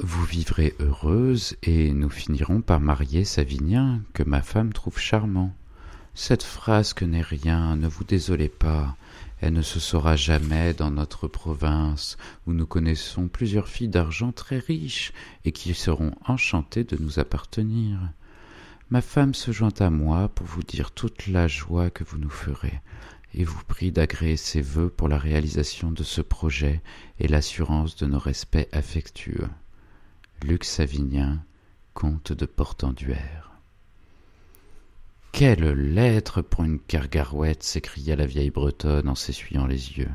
Vous 0.00 0.24
vivrez 0.24 0.76
heureuse 0.78 1.56
et 1.64 1.90
nous 1.90 2.08
finirons 2.08 2.60
par 2.60 2.78
marier 2.78 3.24
Savinien, 3.24 4.00
que 4.12 4.22
ma 4.22 4.42
femme 4.42 4.72
trouve 4.72 4.96
charmant. 4.96 5.52
Cette 6.14 6.44
frasque 6.44 7.02
n'est 7.02 7.20
rien, 7.20 7.74
ne 7.74 7.88
vous 7.88 8.04
désolez 8.04 8.48
pas. 8.48 8.96
Elle 9.40 9.54
ne 9.54 9.62
se 9.62 9.80
saura 9.80 10.14
jamais 10.14 10.72
dans 10.72 10.92
notre 10.92 11.26
province, 11.26 12.16
où 12.46 12.52
nous 12.52 12.64
connaissons 12.66 13.26
plusieurs 13.26 13.66
filles 13.66 13.88
d'argent 13.88 14.30
très 14.30 14.58
riches 14.60 15.12
et 15.44 15.50
qui 15.50 15.74
seront 15.74 16.12
enchantées 16.24 16.84
de 16.84 16.96
nous 16.96 17.18
appartenir. 17.18 17.98
Ma 18.90 19.00
femme 19.00 19.34
se 19.34 19.50
joint 19.50 19.74
à 19.80 19.90
moi 19.90 20.28
pour 20.28 20.46
vous 20.46 20.62
dire 20.62 20.92
toute 20.92 21.26
la 21.26 21.48
joie 21.48 21.90
que 21.90 22.04
vous 22.04 22.18
nous 22.18 22.30
ferez, 22.30 22.80
et 23.34 23.42
vous 23.42 23.64
prie 23.66 23.90
d'agréer 23.90 24.36
ses 24.36 24.62
vœux 24.62 24.90
pour 24.90 25.08
la 25.08 25.18
réalisation 25.18 25.90
de 25.90 26.04
ce 26.04 26.20
projet 26.20 26.82
et 27.18 27.26
l'assurance 27.26 27.96
de 27.96 28.06
nos 28.06 28.20
respects 28.20 28.68
affectueux. 28.70 29.48
Luc 30.44 30.62
Savinien, 30.64 31.42
comte 31.94 32.32
de 32.32 32.46
Portenduère. 32.46 33.50
Quelle 35.32 35.72
lettre 35.72 36.42
pour 36.42 36.62
une 36.62 36.78
kergarouët 36.78 37.60
s'écria 37.62 38.14
la 38.14 38.24
vieille 38.24 38.52
bretonne 38.52 39.08
en 39.08 39.16
s'essuyant 39.16 39.66
les 39.66 39.98
yeux. 39.98 40.10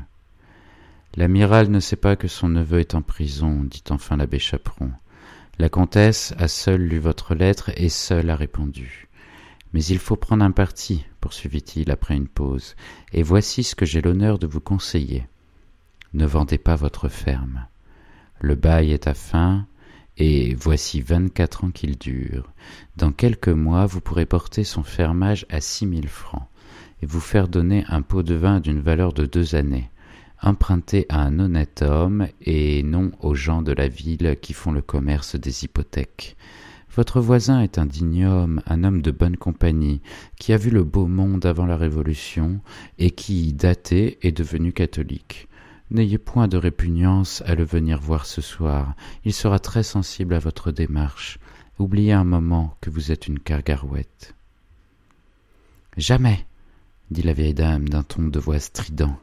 L'amiral 1.14 1.70
ne 1.70 1.78
sait 1.78 1.96
pas 1.96 2.16
que 2.16 2.26
son 2.26 2.48
neveu 2.48 2.80
est 2.80 2.94
en 2.94 3.02
prison, 3.02 3.64
dit 3.64 3.84
enfin 3.90 4.16
l'abbé 4.16 4.38
Chaperon. 4.38 4.92
La 5.58 5.68
comtesse 5.68 6.34
a 6.38 6.48
seule 6.48 6.82
lu 6.82 6.98
votre 6.98 7.34
lettre 7.34 7.70
et 7.76 7.90
seule 7.90 8.30
a 8.30 8.36
répondu. 8.36 9.08
Mais 9.74 9.84
il 9.84 9.98
faut 9.98 10.16
prendre 10.16 10.44
un 10.44 10.52
parti, 10.52 11.04
poursuivit-il 11.20 11.90
après 11.90 12.16
une 12.16 12.28
pause, 12.28 12.76
et 13.12 13.22
voici 13.22 13.62
ce 13.62 13.74
que 13.74 13.84
j'ai 13.84 14.00
l'honneur 14.00 14.38
de 14.38 14.46
vous 14.46 14.60
conseiller. 14.60 15.28
Ne 16.14 16.24
vendez 16.24 16.58
pas 16.58 16.76
votre 16.76 17.08
ferme. 17.08 17.66
Le 18.40 18.54
bail 18.54 18.90
est 18.90 19.06
à 19.06 19.14
fin, 19.14 19.66
et 20.16 20.54
voici 20.54 21.00
vingt-quatre 21.00 21.64
ans 21.64 21.70
qu'il 21.70 21.98
dure. 21.98 22.52
Dans 22.96 23.12
quelques 23.12 23.48
mois, 23.48 23.86
vous 23.86 24.00
pourrez 24.00 24.26
porter 24.26 24.64
son 24.64 24.82
fermage 24.82 25.46
à 25.50 25.60
six 25.60 25.86
mille 25.86 26.08
francs, 26.08 26.48
et 27.02 27.06
vous 27.06 27.20
faire 27.20 27.48
donner 27.48 27.84
un 27.88 28.02
pot 28.02 28.22
de 28.22 28.34
vin 28.34 28.60
d'une 28.60 28.80
valeur 28.80 29.12
de 29.12 29.26
deux 29.26 29.54
années 29.54 29.90
emprunté 30.44 31.06
à 31.08 31.22
un 31.22 31.38
honnête 31.38 31.82
homme 31.82 32.28
et 32.42 32.82
non 32.82 33.12
aux 33.20 33.34
gens 33.34 33.62
de 33.62 33.72
la 33.72 33.88
ville 33.88 34.36
qui 34.40 34.52
font 34.52 34.72
le 34.72 34.82
commerce 34.82 35.36
des 35.36 35.64
hypothèques. 35.64 36.36
Votre 36.94 37.20
voisin 37.20 37.60
est 37.60 37.78
un 37.78 37.86
digne 37.86 38.26
homme, 38.26 38.60
un 38.66 38.84
homme 38.84 39.02
de 39.02 39.10
bonne 39.10 39.36
compagnie, 39.36 40.00
qui 40.38 40.52
a 40.52 40.56
vu 40.56 40.70
le 40.70 40.84
beau 40.84 41.06
monde 41.06 41.44
avant 41.44 41.66
la 41.66 41.76
Révolution 41.76 42.60
et 42.98 43.10
qui, 43.10 43.52
daté, 43.52 44.18
est 44.22 44.36
devenu 44.36 44.72
catholique. 44.72 45.48
N'ayez 45.94 46.18
point 46.18 46.48
de 46.48 46.56
répugnance 46.56 47.40
à 47.46 47.54
le 47.54 47.62
venir 47.62 48.00
voir 48.00 48.26
ce 48.26 48.40
soir, 48.40 48.96
il 49.24 49.32
sera 49.32 49.60
très 49.60 49.84
sensible 49.84 50.34
à 50.34 50.40
votre 50.40 50.72
démarche. 50.72 51.38
Oubliez 51.78 52.12
un 52.12 52.24
moment 52.24 52.76
que 52.80 52.90
vous 52.90 53.12
êtes 53.12 53.28
une 53.28 53.38
cargarouette. 53.38 54.34
Jamais, 55.96 56.46
dit 57.12 57.22
la 57.22 57.32
vieille 57.32 57.54
dame 57.54 57.88
d'un 57.88 58.02
ton 58.02 58.24
de 58.24 58.40
voix 58.40 58.58
strident. 58.58 59.16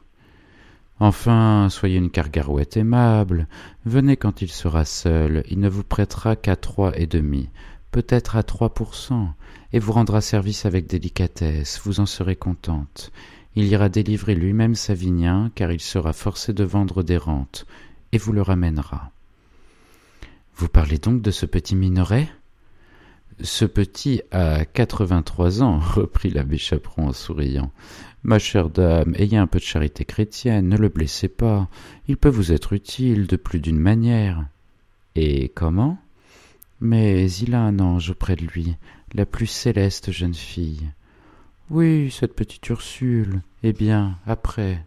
Enfin, 1.02 1.68
soyez 1.70 1.98
une 1.98 2.10
cargarouette 2.10 2.78
aimable. 2.78 3.50
Venez 3.86 4.16
quand 4.16 4.42
il 4.42 4.50
sera 4.50 4.86
seul. 4.86 5.44
Il 5.50 5.60
ne 5.60 5.68
vous 5.68 5.84
prêtera 5.84 6.38
qu'à 6.38 6.56
trois 6.56 6.98
et 6.98 7.06
demi, 7.06 7.50
peut-être 7.92 8.38
à 8.38 8.44
trois 8.44 8.74
pour 8.74 8.96
cent, 8.96 9.34
et 9.74 9.80
vous 9.80 9.92
rendra 9.92 10.22
service 10.22 10.66
avec 10.66 10.88
délicatesse. 10.88 11.82
Vous 11.84 12.00
en 12.00 12.06
serez 12.06 12.38
contente. 12.38 13.12
Il 13.56 13.66
ira 13.66 13.90
délivrer 13.90 14.36
lui-même 14.36 14.76
Savinien, 14.76 15.52
car 15.56 15.72
il 15.72 15.82
sera 15.82 16.14
forcé 16.14 16.54
de 16.54 16.64
vendre 16.64 17.04
des 17.04 17.18
rentes, 17.18 17.66
et 18.12 18.18
vous 18.18 18.32
le 18.32 18.42
ramènera. 18.42 19.12
Vous 20.56 20.70
parlez 20.70 20.98
donc 20.98 21.22
de 21.22 21.32
ce 21.32 21.46
petit 21.46 21.76
minoret? 21.76 22.30
Ce 23.42 23.66
petit 23.66 24.22
a 24.32 24.66
quatre-vingt-trois 24.66 25.64
ans, 25.64 25.80
reprit 25.96 26.30
l'abbé 26.30 26.58
Chaperon 26.58 27.08
en 27.08 27.14
souriant. 27.14 27.72
Ma 28.24 28.38
chère 28.38 28.70
dame, 28.70 29.16
ayez 29.18 29.38
un 29.38 29.48
peu 29.48 29.60
de 29.60 29.64
charité 29.64 30.06
chrétienne, 30.06 30.70
ne 30.70 30.78
le 30.78 30.90
blessez 30.90 31.28
pas. 31.28 31.68
Il 32.08 32.18
peut 32.18 32.30
vous 32.30 32.52
être 32.52 32.74
utile 32.74 33.26
de 33.26 33.36
plus 33.36 33.60
d'une 33.60 33.80
manière. 33.80 34.46
Et 35.16 35.50
comment? 35.50 35.98
Mais 36.80 37.32
il 37.32 37.56
a 37.56 37.62
un 37.62 37.80
ange 37.80 38.12
auprès 38.12 38.36
de 38.36 38.46
lui, 38.46 38.76
la 39.14 39.26
plus 39.26 39.48
céleste 39.48 40.12
jeune 40.12 40.36
fille. 40.36 40.92
Oui, 41.74 42.12
cette 42.12 42.36
petite 42.36 42.68
Ursule. 42.68 43.42
Eh 43.64 43.72
bien, 43.72 44.18
après. 44.28 44.86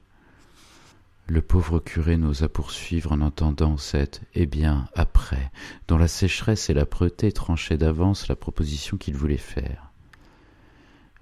Le 1.27 1.40
pauvre 1.40 1.79
curé 1.79 2.18
n'osa 2.18 2.51
poursuivre 2.51 3.12
en 3.12 3.23
entendant 3.23 3.79
cette 3.79 4.20
Eh 4.35 4.44
bien, 4.44 4.87
après, 4.94 5.51
dont 5.88 5.97
la 5.97 6.09
sécheresse 6.09 6.68
et 6.68 6.75
l'âpreté 6.75 7.33
tranchaient 7.33 7.79
d'avance 7.79 8.29
la 8.29 8.37
proposition 8.37 8.99
qu'il 8.99 9.16
voulait 9.16 9.38
faire. 9.38 9.92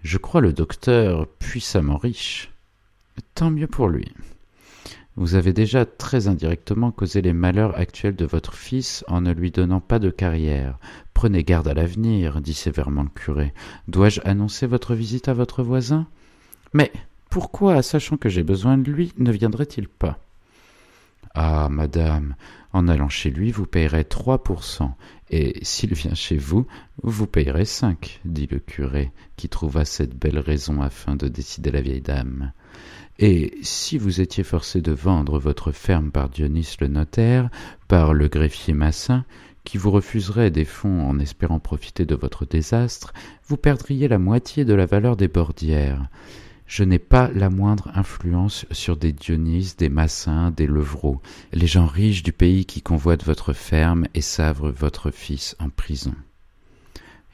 Je 0.02 0.18
crois 0.18 0.40
le 0.40 0.52
docteur 0.52 1.28
puissamment 1.28 1.96
riche. 1.96 2.50
Tant 3.36 3.52
mieux 3.52 3.68
pour 3.68 3.86
lui. 3.88 4.12
Vous 5.16 5.34
avez 5.34 5.52
déjà 5.52 5.84
très 5.84 6.26
indirectement 6.26 6.90
causé 6.90 7.20
les 7.20 7.34
malheurs 7.34 7.78
actuels 7.78 8.16
de 8.16 8.24
votre 8.24 8.54
fils 8.54 9.04
en 9.08 9.20
ne 9.20 9.32
lui 9.32 9.50
donnant 9.50 9.80
pas 9.80 9.98
de 9.98 10.10
carrière. 10.10 10.78
Prenez 11.12 11.44
garde 11.44 11.68
à 11.68 11.74
l'avenir, 11.74 12.40
dit 12.40 12.54
sévèrement 12.54 13.02
le 13.02 13.10
curé. 13.10 13.52
Dois-je 13.88 14.20
annoncer 14.24 14.66
votre 14.66 14.94
visite 14.94 15.28
à 15.28 15.34
votre 15.34 15.62
voisin? 15.62 16.06
Mais 16.72 16.90
pourquoi, 17.28 17.82
sachant 17.82 18.16
que 18.16 18.30
j'ai 18.30 18.42
besoin 18.42 18.78
de 18.78 18.90
lui, 18.90 19.12
ne 19.18 19.30
viendrait-il 19.30 19.86
pas? 19.88 20.18
Ah, 21.34 21.68
madame, 21.70 22.34
en 22.72 22.88
allant 22.88 23.08
chez 23.08 23.30
lui, 23.30 23.52
vous 23.52 23.66
payerez 23.66 24.04
trois 24.04 24.42
pour 24.42 24.64
cent, 24.64 24.96
et 25.30 25.58
s'il 25.62 25.94
vient 25.94 26.14
chez 26.14 26.36
vous, 26.36 26.66
vous 27.02 27.26
payerez 27.26 27.64
cinq, 27.64 28.20
dit 28.24 28.46
le 28.50 28.58
curé, 28.58 29.12
qui 29.36 29.48
trouva 29.48 29.84
cette 29.84 30.14
belle 30.14 30.38
raison 30.38 30.82
afin 30.82 31.16
de 31.16 31.28
décider 31.28 31.70
la 31.70 31.80
vieille 31.80 32.02
dame. 32.02 32.52
Et 33.18 33.54
si 33.62 33.98
vous 33.98 34.20
étiez 34.20 34.42
forcé 34.42 34.80
de 34.80 34.92
vendre 34.92 35.38
votre 35.38 35.70
ferme 35.70 36.10
par 36.10 36.28
Dionys 36.28 36.76
le 36.80 36.88
notaire, 36.88 37.50
par 37.88 38.14
le 38.14 38.28
greffier 38.28 38.74
Massin, 38.74 39.24
qui 39.64 39.78
vous 39.78 39.90
refuserait 39.90 40.50
des 40.50 40.64
fonds 40.64 41.08
en 41.08 41.18
espérant 41.18 41.60
profiter 41.60 42.04
de 42.04 42.14
votre 42.14 42.44
désastre, 42.44 43.12
vous 43.46 43.56
perdriez 43.56 44.08
la 44.08 44.18
moitié 44.18 44.64
de 44.64 44.74
la 44.74 44.86
valeur 44.86 45.16
des 45.16 45.28
bordières. 45.28 46.08
Je 46.66 46.84
n'ai 46.84 46.98
pas 46.98 47.30
la 47.34 47.50
moindre 47.50 47.90
influence 47.94 48.64
sur 48.70 48.96
des 48.96 49.12
Dionys, 49.12 49.74
des 49.76 49.90
Massins, 49.90 50.50
des 50.50 50.66
Levrault, 50.66 51.20
les 51.52 51.66
gens 51.66 51.86
riches 51.86 52.22
du 52.22 52.32
pays 52.32 52.64
qui 52.64 52.80
convoitent 52.80 53.24
votre 53.24 53.52
ferme 53.52 54.06
et 54.14 54.22
savent 54.22 54.72
votre 54.76 55.10
fils 55.10 55.54
en 55.58 55.68
prison. 55.68 56.14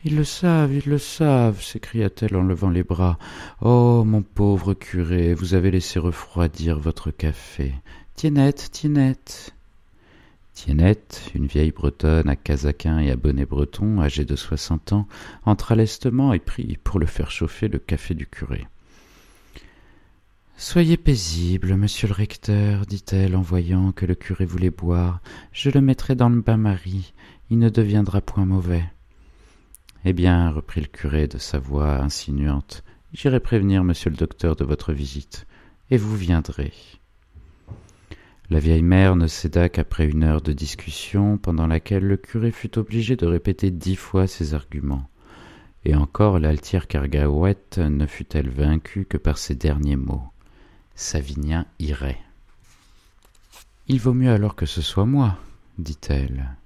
Ils 0.04 0.16
le 0.16 0.22
savent, 0.24 0.72
ils 0.72 0.88
le 0.88 0.98
savent, 0.98 1.60
s'écria-t-elle 1.60 2.36
en 2.36 2.42
levant 2.42 2.70
les 2.70 2.84
bras. 2.84 3.18
Oh, 3.60 4.04
mon 4.06 4.22
pauvre 4.22 4.74
curé, 4.74 5.34
vous 5.34 5.54
avez 5.54 5.72
laissé 5.72 5.98
refroidir 5.98 6.78
votre 6.78 7.10
café. 7.10 7.74
Tiennette, 8.14 8.68
Tiennette. 8.70 9.54
Tiennette, 10.54 11.30
une 11.34 11.46
vieille 11.46 11.72
bretonne 11.72 12.28
à 12.28 12.36
casaquin 12.36 13.00
et 13.00 13.10
à 13.10 13.16
bonnet 13.16 13.44
breton, 13.44 14.00
âgée 14.00 14.24
de 14.24 14.36
soixante 14.36 14.92
ans, 14.92 15.08
entra 15.44 15.74
lestement 15.74 16.32
et 16.32 16.38
prit 16.38 16.78
pour 16.82 17.00
le 17.00 17.06
faire 17.06 17.32
chauffer 17.32 17.66
le 17.66 17.78
café 17.78 18.14
du 18.14 18.26
curé. 18.26 18.66
Soyez 20.56 20.96
paisible, 20.96 21.76
monsieur 21.76 22.06
le 22.08 22.14
recteur, 22.14 22.86
dit-elle 22.86 23.36
en 23.36 23.42
voyant 23.42 23.92
que 23.92 24.06
le 24.06 24.14
curé 24.14 24.44
voulait 24.44 24.70
boire. 24.70 25.20
Je 25.52 25.70
le 25.70 25.80
mettrai 25.80 26.14
dans 26.14 26.28
le 26.28 26.40
bain-marie. 26.40 27.12
Il 27.50 27.58
ne 27.58 27.68
deviendra 27.68 28.20
point 28.20 28.44
mauvais. 28.44 28.84
Eh 30.10 30.14
bien, 30.14 30.48
reprit 30.48 30.80
le 30.80 30.86
curé 30.86 31.28
de 31.28 31.36
sa 31.36 31.58
voix 31.58 31.96
insinuante, 31.96 32.82
j'irai 33.12 33.40
prévenir 33.40 33.84
monsieur 33.84 34.08
le 34.08 34.16
docteur 34.16 34.56
de 34.56 34.64
votre 34.64 34.94
visite, 34.94 35.46
et 35.90 35.98
vous 35.98 36.16
viendrez. 36.16 36.72
La 38.48 38.58
vieille 38.58 38.82
mère 38.82 39.16
ne 39.16 39.26
céda 39.26 39.68
qu'après 39.68 40.06
une 40.06 40.24
heure 40.24 40.40
de 40.40 40.54
discussion, 40.54 41.36
pendant 41.36 41.66
laquelle 41.66 42.04
le 42.04 42.16
curé 42.16 42.52
fut 42.52 42.78
obligé 42.78 43.16
de 43.16 43.26
répéter 43.26 43.70
dix 43.70 43.96
fois 43.96 44.26
ses 44.26 44.54
arguments. 44.54 45.10
Et 45.84 45.94
encore 45.94 46.38
l'altière 46.38 46.86
Cargaouette 46.86 47.76
ne 47.76 48.06
fut-elle 48.06 48.48
vaincue 48.48 49.04
que 49.04 49.18
par 49.18 49.36
ces 49.36 49.56
derniers 49.56 49.96
mots. 49.96 50.24
Savinien 50.94 51.66
irait. 51.80 52.22
Il 53.88 54.00
vaut 54.00 54.14
mieux 54.14 54.32
alors 54.32 54.56
que 54.56 54.64
ce 54.64 54.80
soit 54.80 55.04
moi, 55.04 55.36
dit-elle. 55.76 56.56